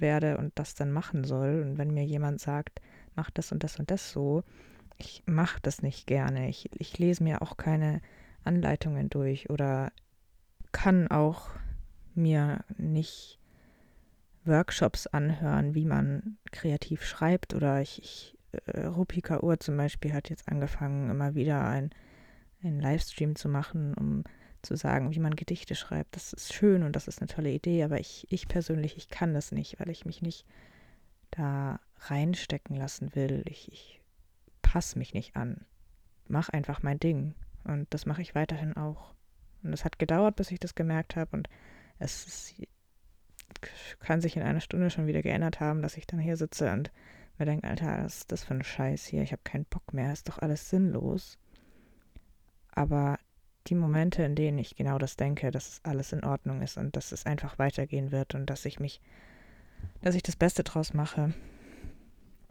werde 0.00 0.38
und 0.38 0.52
das 0.56 0.74
dann 0.74 0.92
machen 0.92 1.24
soll. 1.24 1.62
Und 1.62 1.78
wenn 1.78 1.92
mir 1.92 2.04
jemand 2.04 2.40
sagt, 2.40 2.80
mach 3.14 3.30
das 3.30 3.50
und 3.52 3.64
das 3.64 3.78
und 3.78 3.90
das 3.90 4.12
so, 4.12 4.44
ich 4.98 5.22
mache 5.26 5.58
das 5.62 5.82
nicht 5.82 6.06
gerne. 6.06 6.48
Ich, 6.48 6.70
ich 6.78 6.98
lese 6.98 7.24
mir 7.24 7.42
auch 7.42 7.56
keine 7.56 8.00
Anleitungen 8.44 9.10
durch 9.10 9.50
oder 9.50 9.92
kann 10.72 11.08
auch 11.08 11.50
mir 12.14 12.64
nicht 12.76 13.38
Workshops 14.44 15.06
anhören, 15.06 15.74
wie 15.74 15.84
man 15.84 16.38
kreativ 16.50 17.04
schreibt 17.04 17.54
oder 17.54 17.80
ich, 17.80 18.02
ich 18.02 18.38
äh, 18.66 18.86
Rupi 18.86 19.20
Kaur 19.20 19.60
zum 19.60 19.76
Beispiel 19.76 20.12
hat 20.12 20.30
jetzt 20.30 20.48
angefangen, 20.48 21.10
immer 21.10 21.34
wieder 21.34 21.66
ein, 21.66 21.90
einen 22.62 22.80
Livestream 22.80 23.36
zu 23.36 23.48
machen, 23.48 23.94
um 23.94 24.24
zu 24.62 24.76
sagen, 24.76 25.12
wie 25.12 25.18
man 25.18 25.36
Gedichte 25.36 25.74
schreibt. 25.74 26.16
Das 26.16 26.32
ist 26.32 26.52
schön 26.52 26.82
und 26.82 26.94
das 26.94 27.08
ist 27.08 27.20
eine 27.20 27.28
tolle 27.28 27.50
Idee, 27.50 27.82
aber 27.82 27.98
ich, 28.00 28.26
ich 28.30 28.48
persönlich, 28.48 28.96
ich 28.96 29.08
kann 29.08 29.34
das 29.34 29.52
nicht, 29.52 29.80
weil 29.80 29.90
ich 29.90 30.04
mich 30.04 30.22
nicht 30.22 30.46
da 31.30 31.80
reinstecken 31.98 32.76
lassen 32.76 33.14
will. 33.14 33.42
Ich, 33.46 33.70
ich 33.72 34.00
passe 34.60 34.98
mich 34.98 35.14
nicht 35.14 35.36
an. 35.36 35.64
Mach 36.28 36.48
einfach 36.48 36.82
mein 36.82 37.00
Ding. 37.00 37.34
Und 37.64 37.86
das 37.90 38.06
mache 38.06 38.22
ich 38.22 38.34
weiterhin 38.34 38.76
auch. 38.76 39.14
Und 39.62 39.72
es 39.72 39.84
hat 39.84 39.98
gedauert, 39.98 40.36
bis 40.36 40.50
ich 40.50 40.58
das 40.58 40.74
gemerkt 40.74 41.16
habe. 41.16 41.36
Und 41.36 41.48
es 41.98 42.26
ist, 42.26 42.54
kann 44.00 44.20
sich 44.20 44.36
in 44.36 44.42
einer 44.42 44.60
Stunde 44.60 44.90
schon 44.90 45.06
wieder 45.06 45.22
geändert 45.22 45.60
haben, 45.60 45.82
dass 45.82 45.96
ich 45.96 46.06
dann 46.06 46.20
hier 46.20 46.36
sitze 46.36 46.72
und 46.72 46.90
mir 47.38 47.46
denke, 47.46 47.68
Alter, 47.68 48.04
was 48.04 48.18
ist 48.18 48.32
das 48.32 48.44
für 48.44 48.54
ein 48.54 48.64
Scheiß 48.64 49.06
hier? 49.06 49.22
Ich 49.22 49.32
habe 49.32 49.42
keinen 49.44 49.64
Bock 49.64 49.92
mehr. 49.92 50.12
Ist 50.12 50.28
doch 50.28 50.38
alles 50.38 50.68
sinnlos. 50.68 51.38
Aber 52.74 53.18
die 53.68 53.74
Momente, 53.74 54.22
in 54.22 54.34
denen 54.34 54.58
ich 54.58 54.76
genau 54.76 54.98
das 54.98 55.16
denke, 55.16 55.50
dass 55.50 55.80
alles 55.84 56.12
in 56.12 56.24
Ordnung 56.24 56.62
ist 56.62 56.76
und 56.76 56.96
dass 56.96 57.12
es 57.12 57.26
einfach 57.26 57.58
weitergehen 57.58 58.10
wird 58.10 58.34
und 58.34 58.46
dass 58.46 58.64
ich 58.64 58.80
mich, 58.80 59.00
dass 60.00 60.14
ich 60.14 60.22
das 60.22 60.36
Beste 60.36 60.64
draus 60.64 60.94
mache, 60.94 61.32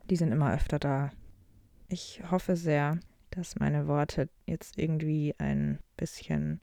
die 0.09 0.15
sind 0.15 0.31
immer 0.31 0.53
öfter 0.53 0.79
da. 0.79 1.11
Ich 1.89 2.21
hoffe 2.29 2.55
sehr, 2.55 2.99
dass 3.31 3.59
meine 3.59 3.87
Worte 3.87 4.29
jetzt 4.45 4.77
irgendwie 4.77 5.33
ein 5.37 5.79
bisschen 5.97 6.61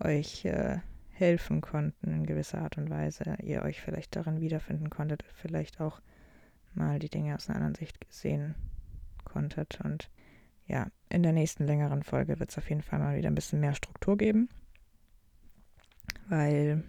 euch 0.00 0.44
äh, 0.44 0.78
helfen 1.10 1.60
konnten 1.60 2.12
in 2.12 2.26
gewisser 2.26 2.58
Art 2.62 2.78
und 2.78 2.90
Weise, 2.90 3.36
ihr 3.42 3.62
euch 3.62 3.80
vielleicht 3.80 4.16
darin 4.16 4.40
wiederfinden 4.40 4.90
konntet, 4.90 5.24
vielleicht 5.34 5.80
auch 5.80 6.00
mal 6.74 6.98
die 6.98 7.10
Dinge 7.10 7.34
aus 7.34 7.48
einer 7.48 7.56
anderen 7.56 7.74
Sicht 7.74 7.98
sehen 8.08 8.54
konntet 9.24 9.80
und 9.82 10.10
ja, 10.66 10.86
in 11.08 11.22
der 11.22 11.32
nächsten 11.32 11.66
längeren 11.66 12.02
Folge 12.02 12.38
wird 12.38 12.50
es 12.50 12.58
auf 12.58 12.68
jeden 12.68 12.82
Fall 12.82 12.98
mal 12.98 13.16
wieder 13.16 13.28
ein 13.28 13.34
bisschen 13.34 13.60
mehr 13.60 13.74
Struktur 13.74 14.16
geben, 14.16 14.48
weil 16.28 16.84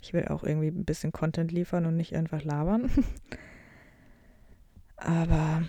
ich 0.00 0.12
will 0.12 0.26
auch 0.28 0.44
irgendwie 0.44 0.68
ein 0.68 0.84
bisschen 0.84 1.12
Content 1.12 1.52
liefern 1.52 1.86
und 1.86 1.96
nicht 1.96 2.14
einfach 2.14 2.42
labern. 2.42 2.90
Aber 4.96 5.62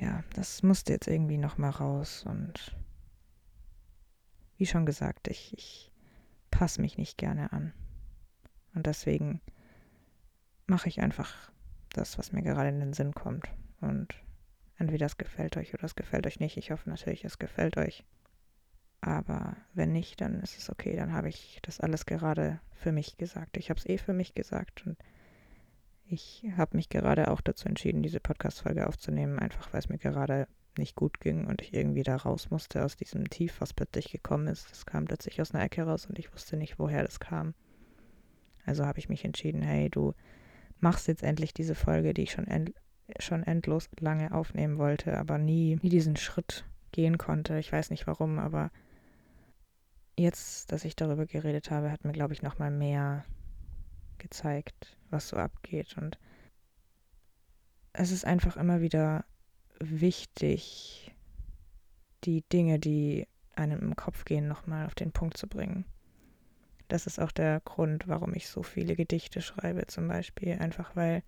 ja, 0.00 0.24
das 0.34 0.62
musste 0.62 0.92
jetzt 0.92 1.08
irgendwie 1.08 1.38
nochmal 1.38 1.70
raus 1.70 2.24
und 2.24 2.76
wie 4.56 4.66
schon 4.66 4.86
gesagt, 4.86 5.28
ich, 5.28 5.56
ich 5.56 5.92
passe 6.50 6.80
mich 6.80 6.98
nicht 6.98 7.16
gerne 7.16 7.52
an. 7.52 7.72
Und 8.74 8.86
deswegen 8.86 9.40
mache 10.66 10.88
ich 10.88 11.00
einfach 11.00 11.52
das, 11.90 12.18
was 12.18 12.32
mir 12.32 12.42
gerade 12.42 12.68
in 12.68 12.80
den 12.80 12.92
Sinn 12.92 13.14
kommt. 13.14 13.48
Und 13.80 14.14
Entweder 14.80 15.04
es 15.04 15.18
gefällt 15.18 15.58
euch 15.58 15.74
oder 15.74 15.84
es 15.84 15.94
gefällt 15.94 16.26
euch 16.26 16.40
nicht. 16.40 16.56
Ich 16.56 16.70
hoffe 16.70 16.88
natürlich, 16.88 17.22
es 17.26 17.38
gefällt 17.38 17.76
euch. 17.76 18.02
Aber 19.02 19.54
wenn 19.74 19.92
nicht, 19.92 20.22
dann 20.22 20.40
ist 20.40 20.56
es 20.56 20.70
okay. 20.70 20.96
Dann 20.96 21.12
habe 21.12 21.28
ich 21.28 21.58
das 21.60 21.80
alles 21.80 22.06
gerade 22.06 22.60
für 22.72 22.90
mich 22.90 23.18
gesagt. 23.18 23.58
Ich 23.58 23.68
habe 23.68 23.78
es 23.78 23.84
eh 23.84 23.98
für 23.98 24.14
mich 24.14 24.32
gesagt 24.32 24.86
und 24.86 24.96
ich 26.10 26.44
habe 26.56 26.76
mich 26.76 26.88
gerade 26.88 27.30
auch 27.30 27.40
dazu 27.40 27.68
entschieden, 27.68 28.02
diese 28.02 28.20
Podcast-Folge 28.20 28.86
aufzunehmen, 28.86 29.38
einfach 29.38 29.72
weil 29.72 29.78
es 29.78 29.88
mir 29.88 29.98
gerade 29.98 30.48
nicht 30.76 30.96
gut 30.96 31.20
ging 31.20 31.46
und 31.46 31.62
ich 31.62 31.72
irgendwie 31.72 32.02
da 32.02 32.16
raus 32.16 32.50
musste 32.50 32.84
aus 32.84 32.96
diesem 32.96 33.28
Tief, 33.30 33.60
was 33.60 33.72
plötzlich 33.72 34.10
gekommen 34.10 34.48
ist. 34.48 34.70
Das 34.70 34.86
kam 34.86 35.04
plötzlich 35.04 35.40
aus 35.40 35.52
einer 35.52 35.64
Ecke 35.64 35.82
raus 35.82 36.06
und 36.06 36.18
ich 36.18 36.32
wusste 36.32 36.56
nicht, 36.56 36.78
woher 36.78 37.02
das 37.02 37.20
kam. 37.20 37.54
Also 38.66 38.86
habe 38.86 38.98
ich 38.98 39.08
mich 39.08 39.24
entschieden, 39.24 39.62
hey, 39.62 39.88
du 39.88 40.14
machst 40.78 41.08
jetzt 41.08 41.22
endlich 41.22 41.54
diese 41.54 41.74
Folge, 41.74 42.14
die 42.14 42.22
ich 42.22 42.32
schon 42.32 42.46
end 42.46 42.72
schon 43.18 43.42
endlos 43.42 43.90
lange 43.98 44.32
aufnehmen 44.32 44.78
wollte, 44.78 45.18
aber 45.18 45.36
nie, 45.36 45.80
nie 45.82 45.88
diesen 45.88 46.14
Schritt 46.14 46.64
gehen 46.92 47.18
konnte. 47.18 47.58
Ich 47.58 47.72
weiß 47.72 47.90
nicht 47.90 48.06
warum, 48.06 48.38
aber 48.38 48.70
jetzt, 50.16 50.70
dass 50.70 50.84
ich 50.84 50.94
darüber 50.94 51.26
geredet 51.26 51.72
habe, 51.72 51.90
hat 51.90 52.04
mir, 52.04 52.12
glaube 52.12 52.34
ich, 52.34 52.42
nochmal 52.42 52.70
mehr 52.70 53.24
gezeigt, 54.20 54.96
was 55.10 55.28
so 55.28 55.36
abgeht. 55.36 55.96
Und 55.96 56.18
es 57.92 58.12
ist 58.12 58.24
einfach 58.24 58.56
immer 58.56 58.80
wieder 58.80 59.24
wichtig, 59.80 61.12
die 62.24 62.42
Dinge, 62.42 62.78
die 62.78 63.26
einem 63.56 63.80
im 63.80 63.96
Kopf 63.96 64.24
gehen, 64.24 64.46
nochmal 64.46 64.86
auf 64.86 64.94
den 64.94 65.10
Punkt 65.10 65.36
zu 65.36 65.48
bringen. 65.48 65.84
Das 66.88 67.06
ist 67.06 67.18
auch 67.18 67.32
der 67.32 67.60
Grund, 67.60 68.08
warum 68.08 68.34
ich 68.34 68.48
so 68.48 68.62
viele 68.62 68.96
Gedichte 68.96 69.42
schreibe, 69.42 69.86
zum 69.86 70.08
Beispiel. 70.08 70.58
Einfach 70.58 70.96
weil 70.96 71.22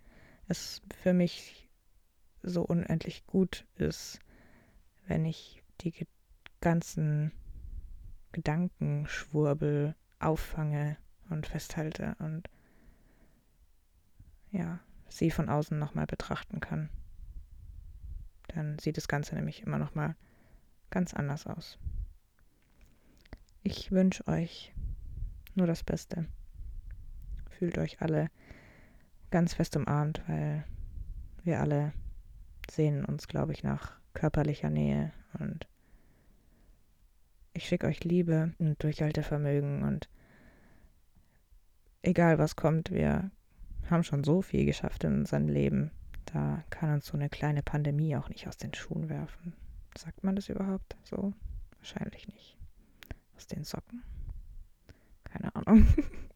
es 0.48 0.83
für 1.02 1.12
mich 1.12 1.68
so 2.42 2.62
unendlich 2.62 3.26
gut 3.26 3.64
ist, 3.76 4.18
wenn 5.07 5.24
ich 5.24 5.62
die 5.81 5.94
ganzen 6.61 7.33
Gedankenschwurbel 8.33 9.94
auffange 10.18 10.96
und 11.28 11.46
festhalte 11.46 12.16
und 12.18 12.48
ja, 14.52 14.80
sie 15.08 15.30
von 15.30 15.48
außen 15.48 15.78
nochmal 15.78 16.06
betrachten 16.06 16.60
kann. 16.60 16.88
Dann 18.48 18.78
sieht 18.78 18.96
das 18.96 19.08
Ganze 19.08 19.34
nämlich 19.34 19.62
immer 19.62 19.78
nochmal 19.78 20.14
ganz 20.90 21.14
anders 21.14 21.46
aus. 21.46 21.78
Ich 23.62 23.90
wünsche 23.92 24.26
euch 24.28 24.72
nur 25.54 25.66
das 25.66 25.82
Beste. 25.82 26.26
Fühlt 27.50 27.78
euch 27.78 28.02
alle 28.02 28.30
ganz 29.30 29.54
fest 29.54 29.76
umarmt, 29.76 30.22
weil 30.26 30.64
wir 31.44 31.60
alle 31.60 31.92
sehen 32.70 33.04
uns, 33.04 33.28
glaube 33.28 33.52
ich, 33.52 33.62
nach 33.62 33.98
körperlicher 34.14 34.70
Nähe 34.70 35.12
und 35.38 35.66
ich 37.54 37.66
schicke 37.66 37.86
euch 37.86 38.04
Liebe 38.04 38.54
und 38.58 38.82
Durchhaltevermögen 38.82 39.82
und 39.82 40.08
egal 42.02 42.38
was 42.38 42.56
kommt, 42.56 42.90
wir 42.90 43.30
haben 43.90 44.05
schon 44.05 44.25
so 44.25 44.42
viel 44.42 44.64
geschafft 44.64 45.05
in 45.05 45.21
unserem 45.21 45.49
Leben. 45.49 45.90
Da 46.27 46.64
kann 46.71 46.95
uns 46.95 47.07
so 47.07 47.14
eine 47.14 47.29
kleine 47.29 47.62
Pandemie 47.62 48.16
auch 48.16 48.29
nicht 48.29 48.49
aus 48.49 48.57
den 48.57 48.75
Schuhen 48.75 49.09
werfen. 49.09 49.55
Sagt 49.97 50.25
man 50.25 50.37
das 50.37 50.49
überhaupt 50.49 50.97
so? 51.05 51.33
Wahrscheinlich 51.79 52.29
nicht. 52.29 52.57
Aus 53.37 53.47
den 53.47 53.64
Socken. 53.64 54.03
Keine 55.25 55.55
Ahnung. 55.55 55.87